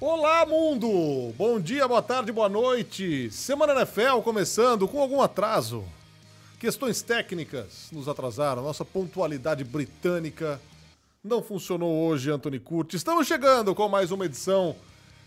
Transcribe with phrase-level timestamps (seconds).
[0.00, 1.32] Olá, mundo!
[1.38, 3.30] Bom dia, boa tarde, boa noite.
[3.30, 5.84] Semana NFL começando com algum atraso.
[6.58, 8.62] Questões técnicas nos atrasaram.
[8.62, 10.60] Nossa pontualidade britânica
[11.22, 12.96] não funcionou hoje, Anthony Curtis.
[12.96, 14.74] Estamos chegando com mais uma edição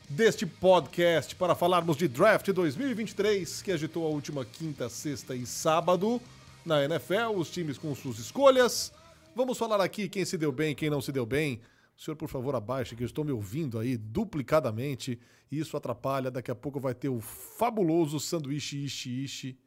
[0.10, 6.22] deste podcast para falarmos de Draft 2023, que agitou a última quinta, sexta e sábado
[6.66, 8.92] na NFL, os times com suas escolhas.
[9.34, 11.62] Vamos falar aqui quem se deu bem, quem não se deu bem.
[11.98, 15.20] O senhor, por favor, abaixe, que eu estou me ouvindo aí duplicadamente
[15.52, 16.30] e isso atrapalha.
[16.30, 19.60] Daqui a pouco vai ter o fabuloso sanduíche ishi ishi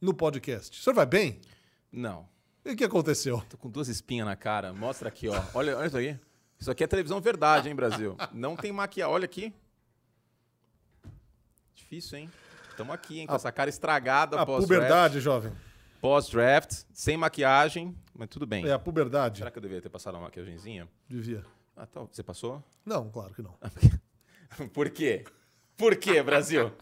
[0.00, 0.80] no podcast.
[0.80, 1.38] O senhor vai bem?
[1.92, 2.26] Não.
[2.64, 3.42] E o que aconteceu?
[3.50, 4.72] Tô com duas espinhas na cara.
[4.72, 5.42] Mostra aqui, ó.
[5.52, 6.18] Olha, olha isso aqui.
[6.58, 8.16] Isso aqui é televisão verdade, hein, Brasil?
[8.32, 9.14] Não tem maquiagem.
[9.14, 9.52] Olha aqui.
[11.74, 12.30] Difícil, hein?
[12.70, 13.26] Estamos aqui, hein?
[13.26, 15.52] Com essa cara estragada A puberdade, jovem.
[16.00, 18.66] Pós-draft, sem maquiagem, mas tudo bem.
[18.66, 19.38] É a puberdade.
[19.38, 20.88] Será que eu deveria ter passado uma maquiagemzinha?
[21.08, 21.44] Devia.
[21.76, 22.00] Ah, tá.
[22.10, 22.62] Você passou?
[22.84, 23.54] Não, claro que não.
[24.72, 25.24] Por quê?
[25.76, 26.72] Por quê, Brasil?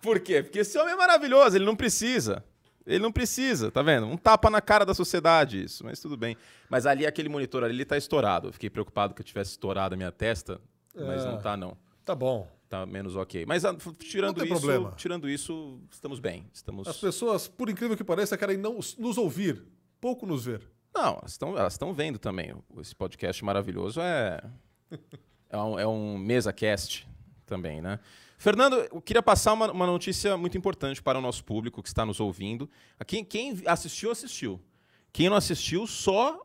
[0.00, 0.42] Por quê?
[0.42, 2.44] Porque esse homem é maravilhoso, ele não precisa.
[2.86, 4.06] Ele não precisa, tá vendo?
[4.06, 6.36] Um tapa na cara da sociedade isso, mas tudo bem.
[6.68, 8.48] Mas ali, aquele monitor ali, ele tá estourado.
[8.48, 10.60] Eu fiquei preocupado que eu tivesse estourado a minha testa,
[10.94, 11.30] mas É.
[11.30, 11.76] não tá, não.
[12.04, 12.46] Tá bom.
[12.68, 13.44] Tá menos ok.
[13.46, 14.92] Mas ah, tirando isso, problema.
[14.96, 16.48] tirando isso, estamos bem.
[16.52, 16.88] Estamos...
[16.88, 19.62] As pessoas, por incrível que pareça, querem não nos ouvir,
[20.00, 20.62] pouco nos ver.
[20.94, 22.54] Não, elas estão elas estão vendo também.
[22.78, 24.42] Esse podcast maravilhoso é
[25.50, 27.06] é um, é um mesa cast
[27.46, 28.00] também, né?
[28.38, 32.04] Fernando, eu queria passar uma, uma notícia muito importante para o nosso público que está
[32.04, 32.68] nos ouvindo.
[33.06, 34.60] Quem, quem assistiu, assistiu.
[35.12, 36.44] Quem não assistiu, só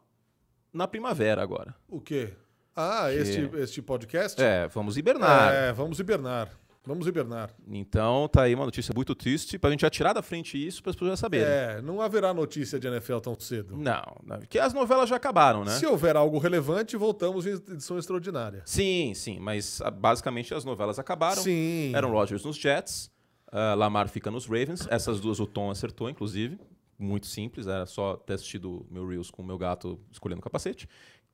[0.71, 1.75] na primavera agora.
[1.87, 2.33] O quê?
[2.75, 4.41] Ah, este, este podcast?
[4.41, 5.53] É, vamos hibernar.
[5.53, 6.49] É, vamos hibernar.
[6.85, 7.51] Vamos hibernar.
[7.67, 10.81] Então, tá aí uma notícia muito triste para a gente já tirar da frente isso
[10.81, 11.47] para as pessoas já saberem.
[11.47, 13.77] É, não haverá notícia de NFL tão cedo.
[13.77, 15.73] Não, não, porque as novelas já acabaram, né?
[15.73, 18.63] Se houver algo relevante, voltamos em edição extraordinária.
[18.65, 21.43] Sim, sim, mas ah, basicamente as novelas acabaram.
[21.43, 21.91] Sim.
[21.93, 23.11] Eram Rodgers nos Jets,
[23.51, 24.87] ah, Lamar fica nos Ravens.
[24.89, 26.57] Essas duas o Tom acertou, inclusive.
[26.97, 30.87] Muito simples, era só ter assistido meu Reels com o meu gato escolhendo o capacete.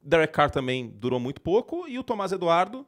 [0.05, 1.87] Derek Carr também durou muito pouco.
[1.87, 2.85] E o Tomás Eduardo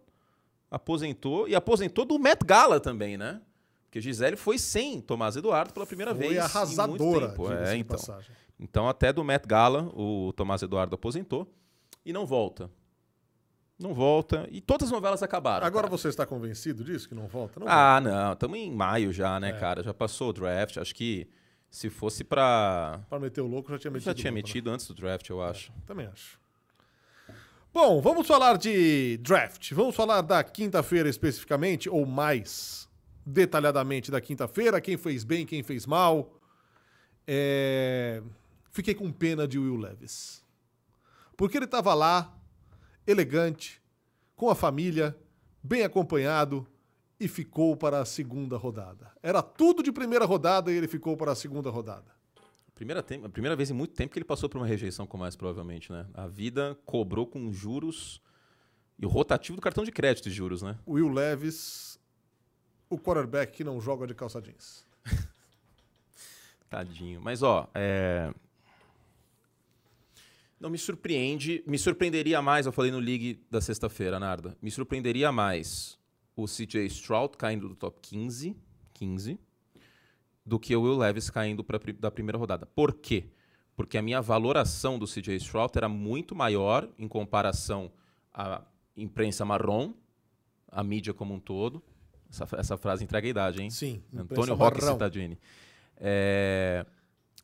[0.69, 1.47] aposentou.
[1.47, 3.41] E aposentou do Met Gala também, né?
[3.85, 6.33] Porque Gisele foi sem Tomás Eduardo pela primeira Foi vez.
[6.35, 7.51] em arrasadora, tempo.
[7.51, 7.97] É, então.
[7.97, 8.31] passagem.
[8.59, 11.47] Então, até do Met Gala, o Tomás Eduardo aposentou.
[12.05, 12.69] E não volta.
[13.79, 14.47] Não volta.
[14.51, 15.66] E todas as novelas acabaram.
[15.66, 15.97] Agora cara.
[15.97, 17.59] você está convencido disso, que não volta?
[17.59, 18.34] Não Ah, não.
[18.34, 19.53] Estamos em maio já, né, É.
[19.53, 19.84] cara?
[19.84, 20.78] Já passou o draft.
[20.78, 21.28] Acho que
[21.69, 22.99] se fosse pra.
[23.09, 24.05] Para meter o louco, já tinha metido.
[24.05, 24.49] Já tinha louco, né?
[24.49, 25.72] metido antes do draft, eu acho.
[25.85, 26.39] Também acho.
[27.73, 29.72] Bom, vamos falar de draft.
[29.73, 32.89] Vamos falar da quinta-feira especificamente, ou mais
[33.25, 34.81] detalhadamente da quinta-feira.
[34.81, 36.33] Quem fez bem, quem fez mal.
[37.28, 38.22] É,
[38.78, 40.45] Fiquei com pena de Will Levis.
[41.35, 42.31] Porque ele estava lá,
[43.07, 43.81] elegante,
[44.35, 45.17] com a família,
[45.63, 46.67] bem acompanhado,
[47.19, 49.11] e ficou para a segunda rodada.
[49.23, 52.16] Era tudo de primeira rodada e ele ficou para a segunda rodada.
[52.78, 55.18] Primeira, tem- a primeira vez em muito tempo que ele passou por uma rejeição com
[55.18, 56.06] mais, provavelmente, né?
[56.14, 58.22] A vida cobrou com juros
[59.00, 60.78] e o rotativo do cartão de crédito de juros, né?
[60.88, 62.00] Will Levis,
[62.88, 64.86] o quarterback que não joga de calça jeans.
[66.70, 67.20] Tadinho.
[67.20, 68.32] Mas, ó, é...
[70.59, 71.64] Não me surpreende.
[71.66, 74.56] Me surpreenderia mais, eu falei no League da sexta-feira, Narda.
[74.62, 75.98] Me surpreenderia mais
[76.36, 78.56] o CJ Stroud caindo do top 15,
[78.94, 79.40] 15
[80.47, 82.66] do que o Will Levis caindo pra, da primeira rodada.
[82.66, 83.25] Por quê?
[83.75, 87.91] Porque a minha valoração do CJ Stroud era muito maior em comparação
[88.34, 88.62] à
[88.96, 89.94] imprensa marrom,
[90.72, 91.84] à mídia como um todo.
[92.30, 93.69] Essa, essa frase entrega a idade, hein?
[93.69, 94.81] Sim, Antônio Roque.
[94.81, 95.38] Cittadini.
[95.97, 96.85] É,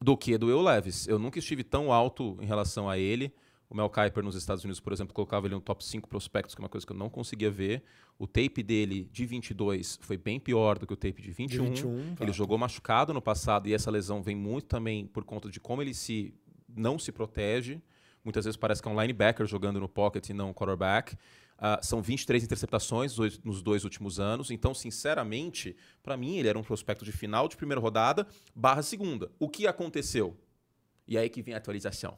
[0.01, 1.05] do que do Will Levis.
[1.05, 3.33] Eu nunca estive tão alto em relação a ele.
[3.73, 6.61] O Mel Kiper nos Estados Unidos, por exemplo, colocava ele no top 5 prospectos, que
[6.61, 7.81] é uma coisa que eu não conseguia ver.
[8.19, 11.65] O tape dele de 22 foi bem pior do que o tape de 21.
[11.65, 12.23] 21, tá.
[12.23, 15.81] Ele jogou machucado no passado e essa lesão vem muito também por conta de como
[15.81, 16.35] ele se
[16.69, 17.81] não se protege.
[18.23, 21.17] Muitas vezes parece que é um linebacker jogando no pocket e não um quarterback.
[21.57, 24.51] Ah, são 23 interceptações nos dois últimos anos.
[24.51, 29.31] Então, sinceramente, para mim, ele era um prospecto de final de primeira rodada barra segunda.
[29.39, 30.37] O que aconteceu?
[31.07, 32.15] E aí que vem a atualização.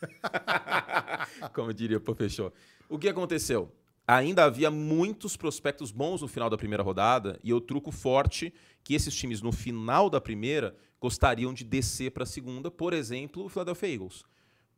[1.54, 2.52] Como diria o professor.
[2.88, 3.72] O que aconteceu?
[4.06, 8.52] Ainda havia muitos prospectos bons no final da primeira rodada e eu truco forte
[8.82, 13.44] que esses times no final da primeira gostariam de descer para a segunda, por exemplo,
[13.44, 14.24] o Philadelphia Eagles.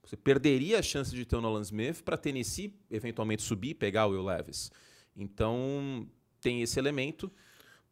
[0.05, 4.07] Você perderia a chance de ter o Nolan Smith para Tennessee eventualmente subir e pegar
[4.07, 4.71] o Will Levis.
[5.17, 6.07] Então,
[6.41, 7.31] tem esse elemento.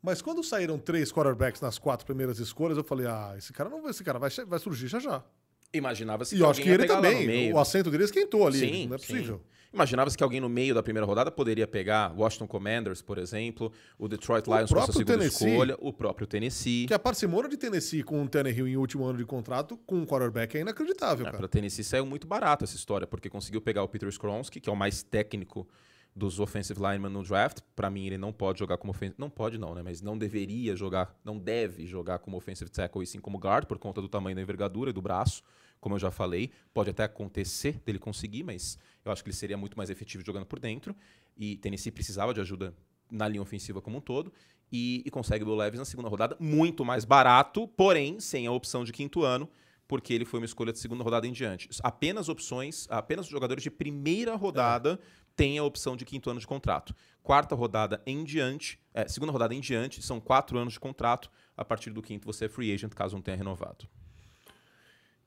[0.02, 3.88] Mas quando saíram três quarterbacks nas quatro primeiras escolhas, eu falei, ah, esse cara não
[3.88, 5.24] esse cara vai, vai surgir já já.
[5.72, 7.26] Imaginava-se E eu acho que ele também.
[7.26, 7.54] meio.
[7.54, 8.58] O assento dele esquentou ali.
[8.58, 9.06] Sim, não é sim.
[9.06, 9.40] possível.
[9.72, 14.08] Imaginava-se que alguém no meio da primeira rodada poderia pegar Washington Commanders, por exemplo, o
[14.08, 16.86] Detroit Lions com sua segunda Tennessee, escolha, o próprio Tennessee.
[16.86, 20.04] Que a parcimônia de Tennessee com o Tannehill em último ano de contrato com um
[20.04, 23.88] quarterback é inacreditável, é, Para Tennessee saiu muito barato essa história, porque conseguiu pegar o
[23.88, 25.68] Peter Skronsky, que é o mais técnico
[26.16, 27.60] dos offensive linemen no draft.
[27.76, 29.14] Para mim, ele não pode jogar como offensive...
[29.18, 29.82] Não pode não, né?
[29.84, 33.78] Mas não deveria jogar, não deve jogar como offensive tackle e sim como guard, por
[33.78, 35.44] conta do tamanho da envergadura e do braço
[35.80, 36.50] como eu já falei.
[36.72, 40.46] Pode até acontecer dele conseguir, mas eu acho que ele seria muito mais efetivo jogando
[40.46, 40.94] por dentro.
[41.36, 42.74] E Tennessee precisava de ajuda
[43.10, 44.32] na linha ofensiva como um todo.
[44.72, 48.52] E, e consegue o Will Levis na segunda rodada, muito mais barato, porém sem a
[48.52, 49.48] opção de quinto ano,
[49.88, 51.68] porque ele foi uma escolha de segunda rodada em diante.
[51.82, 54.98] Apenas opções, apenas jogadores de primeira rodada é.
[55.34, 56.94] têm a opção de quinto ano de contrato.
[57.20, 61.28] Quarta rodada em diante, é, segunda rodada em diante, são quatro anos de contrato.
[61.56, 63.88] A partir do quinto você é free agent, caso não tenha renovado.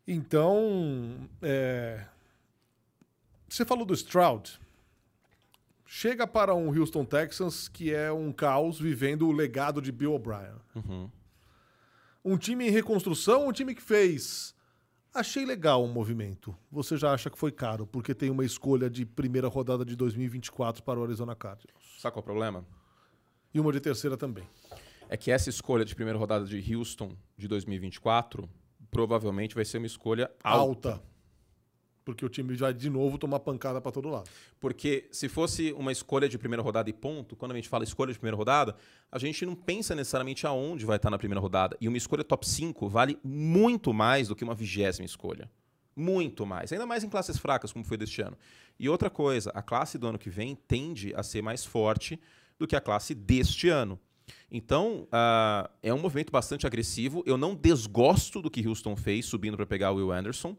[0.08, 2.06] Então, é...
[3.48, 4.60] você falou do Stroud.
[5.86, 10.56] Chega para um Houston Texans que é um caos vivendo o legado de Bill O'Brien.
[10.76, 11.10] Uhum.
[12.26, 14.56] Um time em reconstrução, um time que fez.
[15.14, 16.56] Achei legal o movimento.
[16.72, 20.82] Você já acha que foi caro, porque tem uma escolha de primeira rodada de 2024
[20.82, 21.98] para o Arizona Cardinals.
[22.00, 22.66] Sabe qual é o problema?
[23.54, 24.50] E uma de terceira também.
[25.08, 28.50] É que essa escolha de primeira rodada de Houston de 2024
[28.94, 30.92] provavelmente vai ser uma escolha alta.
[30.92, 31.04] alta.
[32.06, 34.30] Porque o time vai de novo tomar pancada para todo lado.
[34.60, 38.12] Porque se fosse uma escolha de primeira rodada e ponto, quando a gente fala escolha
[38.12, 38.76] de primeira rodada,
[39.10, 41.78] a gente não pensa necessariamente aonde vai estar na primeira rodada.
[41.80, 45.50] E uma escolha top 5 vale muito mais do que uma vigésima escolha.
[45.96, 46.74] Muito mais.
[46.74, 48.38] Ainda mais em classes fracas, como foi deste ano.
[48.80, 52.20] E outra coisa, a classe do ano que vem tende a ser mais forte
[52.58, 54.00] do que a classe deste ano.
[54.52, 57.24] Então, uh, é um movimento bastante agressivo.
[57.26, 60.56] Eu não desgosto do que Houston fez subindo para pegar o Will Anderson,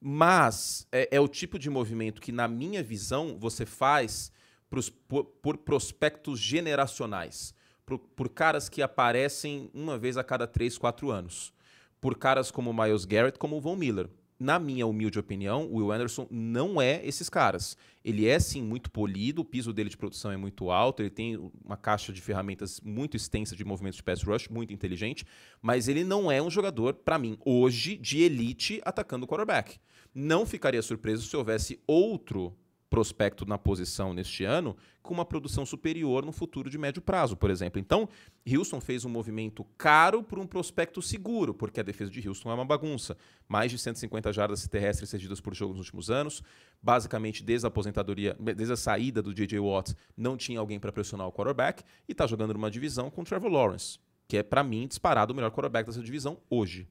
[0.00, 4.32] mas é, é, o tipo de movimento que, na minha visão, você faz
[4.68, 7.54] pros, por, por, prospectos generacionais,
[7.86, 11.52] por, por, caras que aparecem uma vez a cada 3, 4 anos,
[12.00, 14.10] por caras como Miles Garrett, como o Von Miller
[14.44, 17.78] na minha humilde opinião, o Will Anderson não é esses caras.
[18.04, 21.50] Ele é sim muito polido, o piso dele de produção é muito alto, ele tem
[21.64, 25.24] uma caixa de ferramentas muito extensa de movimentos de pass rush, muito inteligente,
[25.62, 29.78] mas ele não é um jogador, para mim, hoje, de elite atacando o quarterback.
[30.14, 32.54] Não ficaria surpreso se houvesse outro
[32.94, 37.50] prospecto na posição neste ano com uma produção superior no futuro de médio prazo, por
[37.50, 37.80] exemplo.
[37.80, 38.08] Então,
[38.48, 42.54] Houston fez um movimento caro por um prospecto seguro, porque a defesa de Houston é
[42.54, 43.16] uma bagunça.
[43.48, 46.40] Mais de 150 jardas terrestres cedidas por jogo nos últimos anos.
[46.80, 49.58] Basicamente, desde a aposentadoria, desde a saída do J.J.
[49.58, 53.24] Watt, não tinha alguém para pressionar o quarterback e está jogando numa divisão com o
[53.24, 53.98] Trevor Lawrence,
[54.28, 56.86] que é, para mim, disparado o melhor quarterback dessa divisão hoje.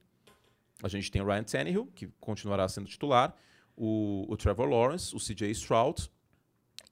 [0.82, 3.34] A gente tem o Ryan Tannehill, que continuará sendo titular
[3.76, 6.10] o, o Trevor Lawrence, o CJ Stroud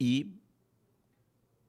[0.00, 0.32] e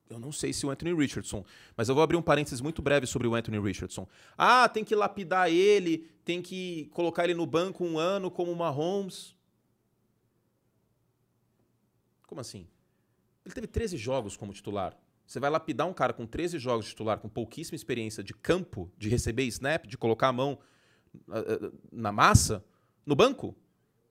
[0.09, 1.43] eu não sei se o Anthony Richardson,
[1.75, 4.07] mas eu vou abrir um parênteses muito breve sobre o Anthony Richardson.
[4.37, 8.55] Ah, tem que lapidar ele, tem que colocar ele no banco um ano como o
[8.55, 9.35] Mahomes.
[12.27, 12.67] Como assim?
[13.45, 14.97] Ele teve 13 jogos como titular.
[15.25, 18.91] Você vai lapidar um cara com 13 jogos de titular, com pouquíssima experiência de campo,
[18.97, 20.59] de receber snap, de colocar a mão
[21.27, 22.63] uh, uh, na massa,
[23.05, 23.55] no banco?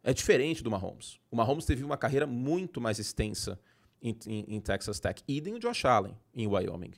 [0.02, 1.20] É diferente do Mahomes.
[1.30, 3.58] O Mahomes teve uma carreira muito mais extensa
[4.02, 5.22] em, em, em Texas Tech.
[5.28, 6.92] Idem o Josh Allen em Wyoming.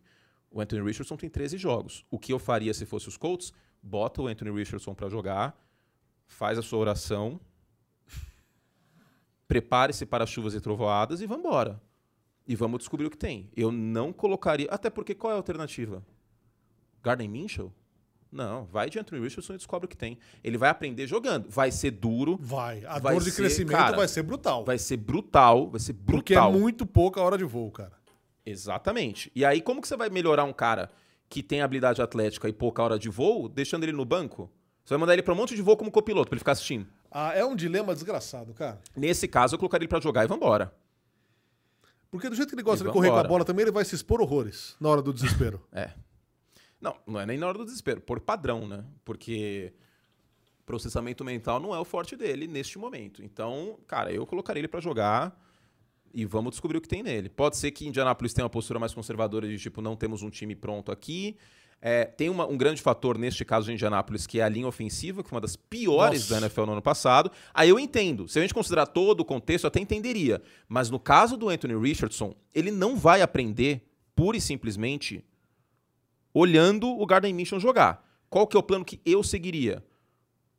[0.50, 2.06] O Anthony Richardson tem 13 jogos.
[2.10, 3.52] O que eu faria se fosse os Colts?
[3.82, 5.54] Bota o Anthony Richardson para jogar,
[6.26, 7.38] faz a sua oração,
[9.46, 11.82] prepare-se para chuvas e trovoadas e vamos embora.
[12.46, 13.50] E vamos descobrir o que tem.
[13.56, 14.68] Eu não colocaria.
[14.70, 16.04] Até porque qual é a alternativa?
[17.02, 17.72] Garden Minshew?
[18.34, 20.18] Não, vai de Anthony Richardson e descobre o que tem.
[20.42, 21.48] Ele vai aprender jogando.
[21.48, 22.36] Vai ser duro.
[22.40, 22.84] Vai.
[22.84, 24.64] A vai dor de ser, crescimento cara, vai ser brutal.
[24.64, 25.70] Vai ser brutal.
[25.70, 26.16] Vai ser brutal.
[26.16, 27.92] Porque é muito pouca hora de voo, cara.
[28.44, 29.30] Exatamente.
[29.36, 30.90] E aí, como que você vai melhorar um cara
[31.28, 34.50] que tem habilidade atlética e pouca hora de voo, deixando ele no banco?
[34.84, 36.88] Você vai mandar ele para um monte de voo como copiloto, para ele ficar assistindo.
[37.12, 38.80] Ah, é um dilema desgraçado, cara.
[38.96, 40.74] Nesse caso, eu colocaria ele para jogar e vambora.
[42.10, 43.94] Porque do jeito que ele gosta de correr com a bola também, ele vai se
[43.94, 45.62] expor horrores na hora do desespero.
[45.72, 45.90] é.
[46.80, 48.84] Não, não é nem na hora do desespero, por padrão, né?
[49.04, 49.72] Porque
[50.64, 53.22] processamento mental não é o forte dele neste momento.
[53.22, 55.38] Então, cara, eu colocaria ele para jogar
[56.12, 57.28] e vamos descobrir o que tem nele.
[57.28, 60.54] Pode ser que Indianapolis tenha uma postura mais conservadora de tipo, não temos um time
[60.54, 61.36] pronto aqui.
[61.82, 65.22] É, tem uma, um grande fator neste caso de Indianapolis, que é a linha ofensiva,
[65.22, 66.40] que foi uma das piores Nossa.
[66.40, 67.30] da NFL no ano passado.
[67.52, 68.26] Aí eu entendo.
[68.26, 70.40] Se a gente considerar todo o contexto, eu até entenderia.
[70.66, 73.82] Mas no caso do Anthony Richardson, ele não vai aprender
[74.14, 75.22] pura e simplesmente
[76.34, 78.04] olhando o Garden Mission jogar.
[78.28, 79.82] Qual que é o plano que eu seguiria?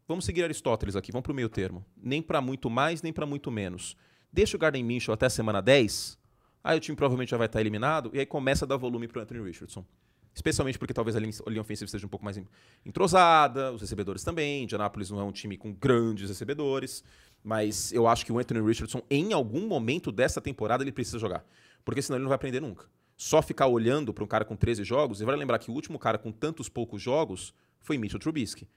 [0.07, 1.85] Vamos seguir Aristóteles aqui, vamos para o meio termo.
[1.97, 3.97] Nem para muito mais, nem para muito menos.
[4.31, 6.17] deixa o Garden Minshew até a semana 10,
[6.63, 9.21] aí o time provavelmente já vai estar eliminado, e aí começa a dar volume para
[9.21, 9.85] Anthony Richardson.
[10.33, 12.37] Especialmente porque talvez a linha ofensiva esteja um pouco mais
[12.85, 14.63] entrosada, os recebedores também.
[14.63, 17.05] Indianapolis não é um time com grandes recebedores.
[17.41, 21.45] Mas eu acho que o Anthony Richardson, em algum momento dessa temporada, ele precisa jogar.
[21.85, 22.85] Porque senão ele não vai aprender nunca.
[23.17, 25.97] Só ficar olhando para um cara com 13 jogos, e vai lembrar que o último
[25.97, 28.67] cara com tantos poucos jogos foi Mitchell Trubisky.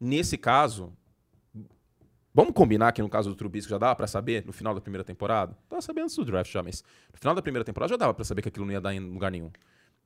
[0.00, 0.92] Nesse caso,
[2.34, 5.04] vamos combinar que no caso do Trubisky já dava para saber no final da primeira
[5.04, 5.56] temporada?
[5.68, 8.24] Tava sabendo antes do draft já, mas no final da primeira temporada já dava para
[8.24, 9.50] saber que aquilo não ia dar em lugar nenhum.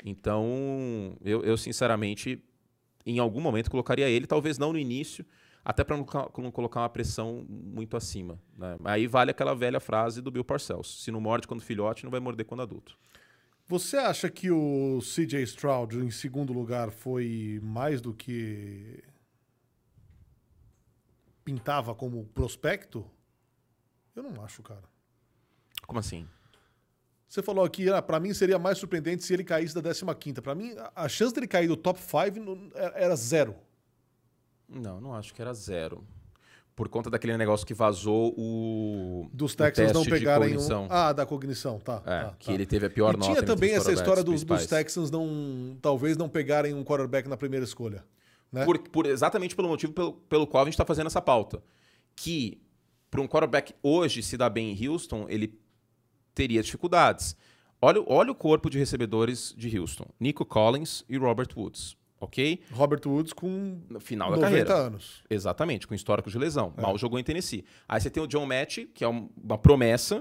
[0.05, 2.43] Então, eu, eu sinceramente,
[3.07, 5.25] em algum momento colocaria ele, talvez não no início,
[5.65, 6.07] até para não,
[6.39, 8.39] não, colocar uma pressão muito acima.
[8.57, 8.77] Né?
[8.85, 12.21] Aí vale aquela velha frase do Bill Parcells: se não morde quando filhote, não vai
[12.21, 12.99] morder quando adulto.
[13.67, 19.03] Você acha que o CJ Stroud, em segundo lugar, foi mais do que
[21.45, 23.09] pintava como prospecto?
[24.15, 24.83] Eu não acho, cara.
[25.87, 26.29] Como assim?
[27.29, 30.55] Você falou aqui, ah, para mim seria mais surpreendente se ele caísse da 15 Para
[30.55, 33.57] mim, a chance dele cair do top 5 era zero.
[34.69, 36.07] Não, não acho que era zero.
[36.83, 39.31] Por conta daquele negócio que vazou o.
[39.33, 40.59] Dos Texans não pegarem.
[40.59, 40.87] Um...
[40.91, 42.03] Ah, da cognição, tá.
[42.05, 42.53] É, tá, que tá.
[42.53, 43.31] ele teve a pior e nota.
[43.31, 45.77] Tinha também essa história dos, dos, Texans não.
[45.81, 48.05] Talvez não pegarem um quarterback na primeira escolha.
[48.51, 48.65] Né?
[48.65, 51.63] Por, por exatamente pelo motivo pelo, pelo qual a gente está fazendo essa pauta.
[52.17, 52.61] Que
[53.09, 55.57] para um quarterback hoje se dar bem em Houston, ele
[56.35, 57.37] teria dificuldades.
[57.81, 62.61] Olha, olha o corpo de recebedores de Houston: Nico Collins e Robert Woods ok?
[62.73, 64.75] Robert Woods com no final da 90 carreira.
[64.75, 65.25] anos.
[65.29, 66.73] Exatamente, com histórico de lesão.
[66.77, 66.81] É.
[66.81, 67.65] Mal jogou em Tennessee.
[67.89, 70.21] Aí você tem o John Match, que é uma promessa,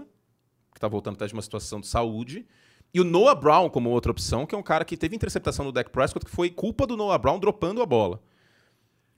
[0.71, 2.45] que está voltando até de uma situação de saúde.
[2.93, 5.71] E o Noah Brown como outra opção, que é um cara que teve interceptação no
[5.71, 8.19] Dak Prescott, que foi culpa do Noah Brown dropando a bola.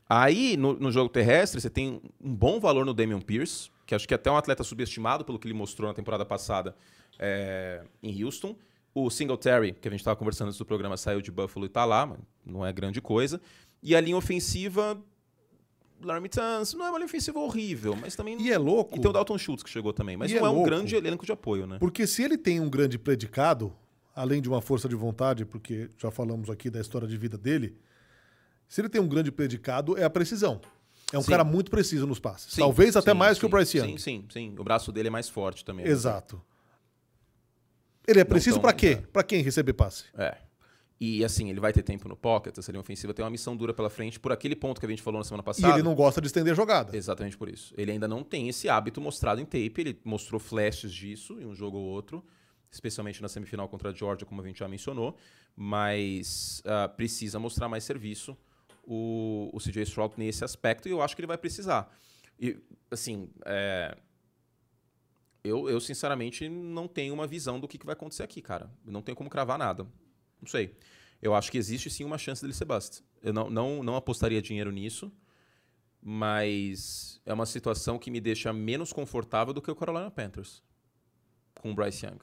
[0.07, 4.07] Aí, no, no jogo terrestre, você tem um bom valor no Damian Pierce, que acho
[4.07, 6.75] que é até um atleta subestimado pelo que ele mostrou na temporada passada
[7.17, 8.55] é, em Houston.
[8.95, 11.83] O Singletary, que a gente estava conversando antes do programa, saiu de Buffalo e está
[11.83, 13.41] lá, mas não é grande coisa.
[13.81, 15.01] E a linha ofensiva,
[16.29, 18.39] Tans, não é uma linha ofensiva horrível, mas também...
[18.39, 18.95] E é louco...
[18.95, 21.25] E tem o Dalton Schultz que chegou também, mas não é, é um grande elenco
[21.25, 21.77] de apoio, né?
[21.79, 23.73] Porque se ele tem um grande predicado,
[24.15, 27.75] além de uma força de vontade, porque já falamos aqui da história de vida dele,
[28.67, 30.61] se ele tem um grande predicado, é a precisão.
[31.11, 31.31] É um sim.
[31.31, 32.53] cara muito preciso nos passes.
[32.53, 33.91] Sim, Talvez até sim, mais que o Bryce Young.
[33.91, 34.55] Sim, sim, sim.
[34.57, 35.85] O braço dele é mais forte também.
[35.85, 35.91] Né?
[35.91, 36.37] Exato.
[36.37, 36.41] Né?
[38.07, 39.01] Ele é preciso para quê?
[39.11, 40.05] Para quem receber passe?
[40.17, 40.37] É.
[40.99, 43.73] E assim, ele vai ter tempo no pocket, essa linha ofensiva tem uma missão dura
[43.73, 45.67] pela frente por aquele ponto que a gente falou na semana passada.
[45.67, 46.95] E ele não gosta de estender jogada.
[46.95, 47.73] Exatamente por isso.
[47.77, 51.53] Ele ainda não tem esse hábito mostrado em tape, ele mostrou flashes disso em um
[51.53, 52.23] jogo ou outro,
[52.71, 55.17] especialmente na semifinal contra a Georgia, como a gente já mencionou,
[55.55, 58.37] mas uh, precisa mostrar mais serviço
[58.83, 61.93] o, o CJ Stroud nesse aspecto e eu acho que ele vai precisar.
[62.39, 62.57] E,
[62.89, 63.97] assim, é,
[65.43, 68.71] eu, eu, sinceramente, não tenho uma visão do que, que vai acontecer aqui, cara.
[68.85, 69.85] Eu não tenho como cravar nada.
[70.41, 70.75] Não sei.
[71.21, 73.03] Eu acho que existe sim uma chance dele ser bust.
[73.21, 75.11] Eu não, não, não apostaria dinheiro nisso,
[76.01, 80.61] mas é uma situação que me deixa menos confortável do que o Carolina Panthers
[81.61, 82.19] com o Bryce Young.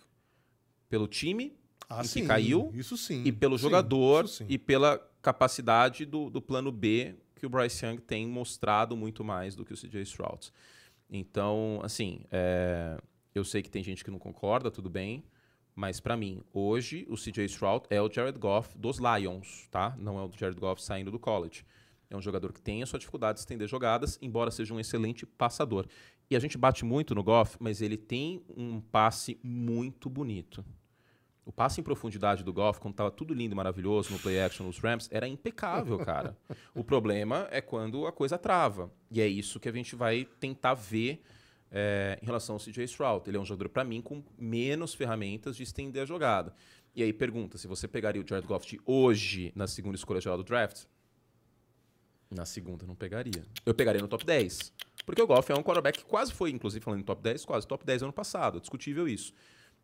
[0.89, 1.57] Pelo time
[1.89, 3.23] ah, sim, que caiu, isso sim.
[3.25, 7.97] e pelo sim, jogador, e pela capacidade do, do plano B que o Bryce Young
[7.99, 10.53] tem mostrado muito mais do que o CJ Stroud.
[11.09, 12.99] Então, assim, é,
[13.35, 15.25] eu sei que tem gente que não concorda, tudo bem.
[15.75, 19.95] Mas para mim, hoje, o CJ Stroud é o Jared Goff dos Lions, tá?
[19.99, 21.65] Não é o Jared Goff saindo do college.
[22.11, 25.25] É um jogador que tem a sua dificuldade de estender jogadas, embora seja um excelente
[25.25, 25.87] passador.
[26.29, 30.65] E a gente bate muito no Goff, mas ele tem um passe muito bonito.
[31.45, 34.67] O passe em profundidade do Goff, quando estava tudo lindo e maravilhoso no play action
[34.67, 36.37] nos Rams, era impecável, cara.
[36.75, 38.93] o problema é quando a coisa trava.
[39.11, 41.23] E é isso que a gente vai tentar ver
[41.71, 43.29] é, em relação ao CJ Stroud.
[43.29, 46.55] Ele é um jogador, para mim, com menos ferramentas de estender a jogada.
[46.95, 50.37] E aí pergunta, se você pegaria o Jared Goff de hoje na segunda escolha geral
[50.39, 50.85] do draft?
[52.31, 53.45] Na segunda não pegaria.
[53.65, 54.73] Eu pegaria no top 10.
[55.05, 57.67] Porque o Goff é um quarterback que quase foi, inclusive falando em top 10, quase
[57.67, 58.61] top 10 ano passado.
[58.61, 59.33] Discutível isso.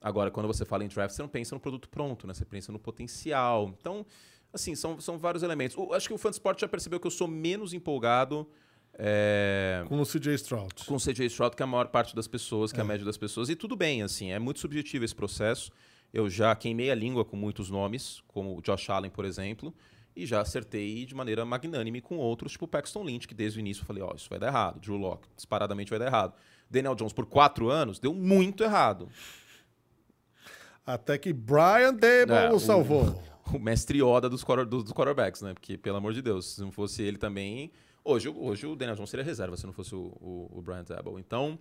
[0.01, 2.35] Agora, quando você fala em draft, você não pensa no produto pronto, né?
[2.35, 3.75] Você pensa no potencial.
[3.81, 4.05] Então,
[4.53, 5.77] assim, são, são vários elementos.
[5.77, 8.49] Eu acho que o Fansport já percebeu que eu sou menos empolgado
[8.99, 9.85] é...
[9.89, 10.75] Com o CJ Stroud.
[10.87, 12.83] Com o CJ Stroud, que é a maior parte das pessoas, que é.
[12.83, 13.49] a média das pessoas.
[13.49, 15.71] E tudo bem, assim, é muito subjetivo esse processo.
[16.13, 19.75] Eu já queimei a língua com muitos nomes, como o Josh Allen, por exemplo,
[20.15, 23.61] e já acertei de maneira magnânime com outros, tipo o Paxton Lynch, que desde o
[23.61, 24.81] início eu falei, ó, oh, isso vai dar errado.
[24.81, 26.33] Drew Locke, disparadamente vai dar errado.
[26.71, 29.09] Daniel Jones, por quatro anos, deu muito errado.
[30.87, 33.21] Até que Brian Dable é, o salvou.
[33.53, 35.53] O, o mestre Yoda dos, dos quarterbacks, né?
[35.53, 37.71] Porque, pelo amor de Deus, se não fosse ele também
[38.09, 41.19] Hoje, hoje o Daniel Jones seria reserva se não fosse o, o, o Brian Dabble.
[41.19, 41.59] Então,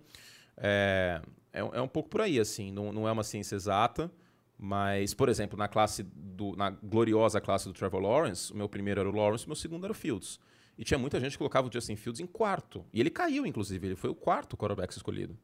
[0.56, 1.20] É,
[1.52, 2.70] é, é um pouco por aí, assim.
[2.70, 4.10] Não, não é uma ciência exata.
[4.58, 9.00] Mas, por exemplo, na classe do, na gloriosa classe do Trevor Lawrence, o meu primeiro
[9.00, 10.40] era o Lawrence, o meu segundo era o Fields.
[10.78, 12.84] E tinha muita gente que colocava o Justin Fields em quarto.
[12.92, 13.88] E ele caiu, inclusive.
[13.88, 15.36] Ele foi o quarto quarterback escolhido.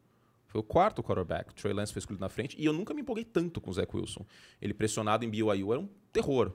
[0.47, 1.53] Foi o quarto quarterback.
[1.55, 2.57] Trey Lance foi escolhido na frente.
[2.59, 4.25] E eu nunca me empolguei tanto com o Zach Wilson.
[4.61, 6.53] Ele pressionado em BYU era um terror.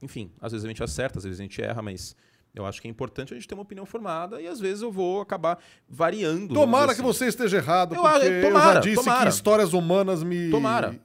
[0.00, 2.16] Enfim, às vezes a gente acerta, às vezes a gente erra, mas
[2.58, 4.90] eu acho que é importante a gente ter uma opinião formada e às vezes eu
[4.90, 6.54] vou acabar variando.
[6.54, 7.00] Tomara assim.
[7.00, 9.22] que você esteja errado, eu, porque tomara, eu já disse tomara.
[9.22, 10.50] que histórias humanas me.
[10.50, 10.98] Tomara.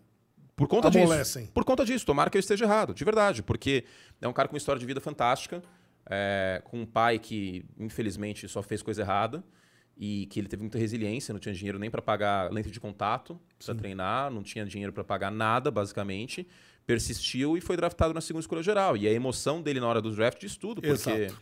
[0.55, 1.43] Por conta Amolescem.
[1.43, 1.53] disso.
[1.53, 3.85] Por conta disso, tomara que eu esteja errado, de verdade, porque
[4.21, 5.63] é um cara com uma história de vida fantástica,
[6.05, 9.43] é, com um pai que, infelizmente, só fez coisa errada
[9.97, 13.39] e que ele teve muita resiliência, não tinha dinheiro nem para pagar lente de contato
[13.63, 16.47] para treinar, não tinha dinheiro para pagar nada, basicamente.
[16.85, 18.97] Persistiu e foi draftado na segunda escolha geral.
[18.97, 21.09] E a emoção dele na hora do draft diz tudo, porque.
[21.09, 21.39] Exato.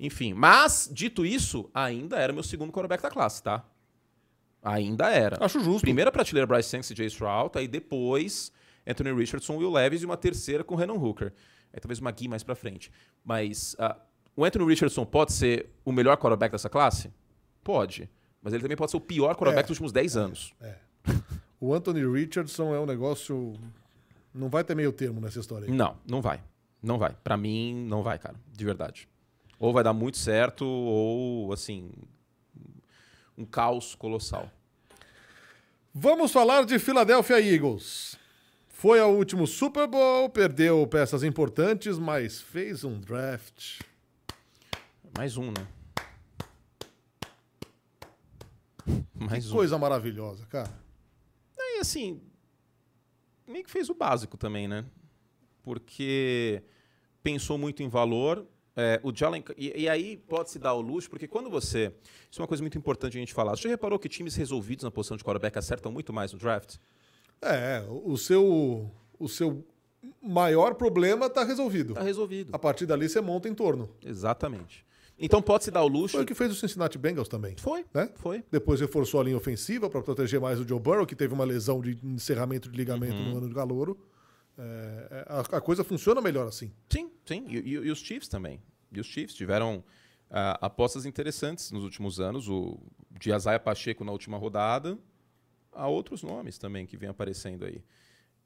[0.00, 3.64] Enfim, mas, dito isso, ainda era meu segundo quarterback da classe, tá?
[4.62, 5.44] Ainda era.
[5.44, 5.80] Acho justo.
[5.80, 8.52] Primeira prateleira Bryce Sainz e Jay Stroud, aí depois
[8.86, 11.32] Anthony Richardson, Will Levis e uma terceira com Renan Hooker.
[11.72, 12.90] Aí talvez uma Gui mais pra frente.
[13.24, 13.94] Mas uh,
[14.36, 17.12] o Anthony Richardson pode ser o melhor quarterback dessa classe?
[17.62, 18.08] Pode.
[18.42, 19.68] Mas ele também pode ser o pior quarterback é.
[19.68, 20.54] dos últimos 10 anos.
[20.60, 20.76] É.
[21.60, 23.54] O Anthony Richardson é um negócio.
[24.38, 25.72] Não vai ter meio termo nessa história aí.
[25.72, 26.40] Não, não vai.
[26.80, 27.12] Não vai.
[27.24, 28.36] Para mim, não vai, cara.
[28.52, 29.08] De verdade.
[29.58, 31.90] Ou vai dar muito certo, ou assim,
[33.36, 34.48] um caos colossal.
[35.92, 38.16] Vamos falar de Philadelphia Eagles.
[38.68, 43.80] Foi ao último Super Bowl, perdeu peças importantes, mas fez um draft.
[45.16, 45.66] Mais um, né?
[49.14, 49.56] Mais que um.
[49.56, 50.72] Coisa maravilhosa, cara.
[51.58, 52.20] E assim,
[53.48, 54.84] meio que fez o básico também, né?
[55.62, 56.62] Porque
[57.22, 61.10] pensou muito em valor, é, o Jalen, e, e, aí pode se dar o luxo,
[61.10, 61.92] porque quando você.
[62.30, 63.56] Isso é uma coisa muito importante a gente falar.
[63.56, 66.76] Você já reparou que times resolvidos na posição de quarterback acertam muito mais no draft?
[67.42, 69.66] É, o seu, o seu
[70.22, 71.92] maior problema está resolvido.
[71.92, 72.54] Está resolvido.
[72.54, 73.88] A partir dali você monta em torno.
[74.04, 74.86] Exatamente.
[75.18, 76.16] Então pode se dar o luxo.
[76.16, 77.56] Foi o que fez o Cincinnati Bengals também.
[77.56, 78.08] Foi, né?
[78.14, 78.44] Foi.
[78.50, 81.80] Depois reforçou a linha ofensiva para proteger mais o Joe Burrow, que teve uma lesão
[81.80, 83.30] de encerramento de ligamento uhum.
[83.30, 83.98] no ano de calouro.
[84.56, 86.72] É, é, a, a, coisa funciona melhor assim.
[86.88, 87.44] Sim, sim.
[87.48, 88.60] E, e, e os Chiefs também.
[88.92, 92.48] E os Chiefs tiveram uh, apostas interessantes nos últimos anos.
[92.48, 92.78] O
[93.18, 94.96] de Azaia Pacheco na última rodada.
[95.72, 97.82] Há outros nomes também que vêm aparecendo aí.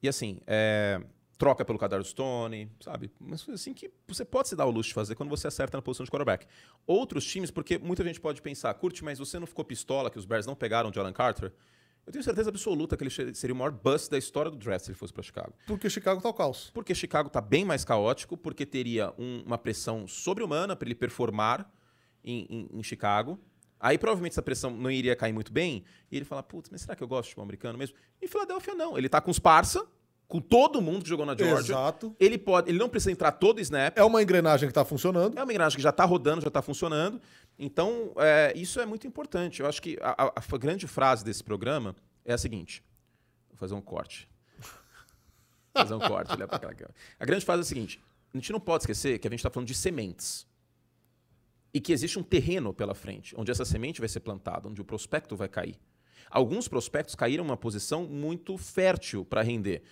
[0.03, 1.01] E assim, é,
[1.39, 3.11] troca pelo Kadar Stone, sabe?
[3.19, 5.83] Mas assim que você pode se dar o luxo de fazer quando você acerta na
[5.83, 6.47] posição de quarterback.
[6.87, 10.25] Outros times, porque muita gente pode pensar, curte, mas você não ficou pistola que os
[10.25, 11.53] Bears não pegaram o Jalen Carter?
[12.05, 14.91] Eu tenho certeza absoluta que ele seria o maior bust da história do draft se
[14.91, 15.53] ele fosse para Chicago.
[15.67, 16.71] Porque Chicago tá o caos.
[16.75, 21.71] Porque Chicago tá bem mais caótico, porque teria um, uma pressão sobre-humana para ele performar
[22.25, 23.39] em, em, em, Chicago.
[23.79, 25.85] Aí provavelmente essa pressão não iria cair muito bem.
[26.11, 27.97] E ele fala, putz, mas será que eu gosto de futebol americano mesmo?
[28.21, 28.99] Em Filadélfia não.
[28.99, 29.87] Ele tá com os parça,
[30.33, 31.75] com todo mundo que jogou na Georgia.
[31.75, 32.17] Exato.
[32.19, 33.99] Ele pode, ele não precisa entrar todo snap.
[33.99, 35.39] É uma engrenagem que está funcionando.
[35.39, 37.21] É uma engrenagem que já está rodando, já está funcionando.
[37.59, 39.61] Então, é, isso é muito importante.
[39.61, 42.83] Eu acho que a, a, a, grande frase desse programa é a seguinte.
[43.51, 44.27] Vou fazer um corte.
[44.59, 46.33] Vou fazer um corte.
[46.33, 46.75] Olhar aquela...
[47.21, 48.01] A grande frase é a seguinte.
[48.33, 50.47] A gente não pode esquecer que a gente está falando de sementes.
[51.75, 54.85] E que existe um terreno pela frente, onde essa semente vai ser plantada, onde o
[54.85, 55.79] prospecto vai cair.
[56.31, 59.83] Alguns prospectos caíram numa posição muito fértil para render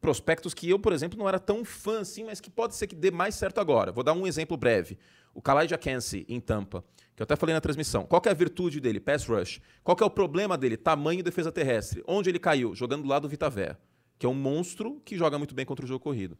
[0.00, 2.94] prospectos que eu, por exemplo, não era tão fã assim, mas que pode ser que
[2.94, 3.92] dê mais certo agora.
[3.92, 4.98] Vou dar um exemplo breve.
[5.34, 6.84] O Kalaija Kensi, em Tampa,
[7.14, 8.04] que eu até falei na transmissão.
[8.04, 9.00] Qual é a virtude dele?
[9.00, 9.60] Pass rush.
[9.82, 10.76] Qual é o problema dele?
[10.76, 12.02] Tamanho e defesa terrestre.
[12.06, 12.74] Onde ele caiu?
[12.74, 13.76] Jogando do lado do Vitavé,
[14.18, 16.38] que é um monstro que joga muito bem contra o jogo corrido.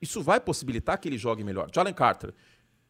[0.00, 1.68] Isso vai possibilitar que ele jogue melhor.
[1.74, 2.32] Jalen Carter,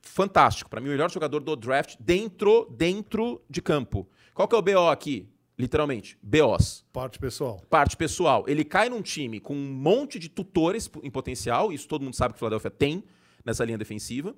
[0.01, 0.71] fantástico.
[0.71, 4.09] Para mim, o melhor jogador do draft dentro, dentro de campo.
[4.33, 5.29] Qual é o BO aqui?
[5.61, 6.87] Literalmente, BOs.
[6.91, 7.61] Parte pessoal.
[7.69, 8.45] Parte pessoal.
[8.49, 12.33] Ele cai num time com um monte de tutores em potencial, isso todo mundo sabe
[12.33, 13.05] que o Philadelphia tem
[13.45, 14.35] nessa linha defensiva,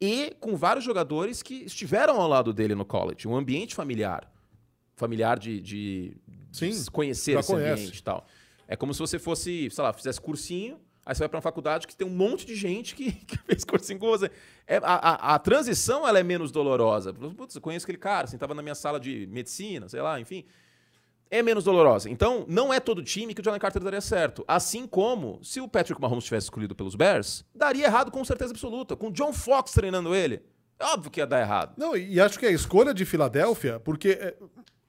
[0.00, 3.28] e com vários jogadores que estiveram ao lado dele no college.
[3.28, 4.28] Um ambiente familiar.
[4.96, 6.16] Familiar de, de,
[6.50, 7.72] Sim, conhecer esse conhece.
[7.72, 8.26] ambiente e tal.
[8.66, 11.86] É como se você fosse, sei lá, fizesse cursinho, Aí você vai para uma faculdade
[11.86, 14.28] que tem um monte de gente que, que fez cursinho com você.
[14.66, 17.14] É, a, a, a, transição ela é menos dolorosa.
[17.14, 20.44] Putz, eu conheço aquele cara, assim, tava na minha sala de medicina, sei lá, enfim.
[21.30, 22.10] É menos dolorosa.
[22.10, 24.44] Então, não é todo time que o Jalen Carter daria certo.
[24.48, 28.96] Assim como, se o Patrick Mahomes tivesse escolhido pelos Bears, daria errado com certeza absoluta.
[28.96, 30.42] Com o John Fox treinando ele,
[30.78, 31.74] é óbvio que ia dar errado.
[31.76, 34.36] Não, e acho que a escolha de Filadélfia, porque é,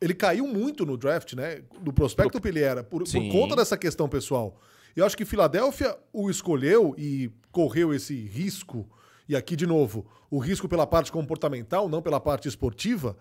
[0.01, 1.62] ele caiu muito no draft, né?
[1.80, 2.41] Do prospecto Pro...
[2.41, 4.60] que ele era, por, por conta dessa questão pessoal.
[4.97, 8.89] Eu acho que Filadélfia o escolheu e correu esse risco,
[9.29, 13.15] e aqui de novo, o risco pela parte comportamental, não pela parte esportiva,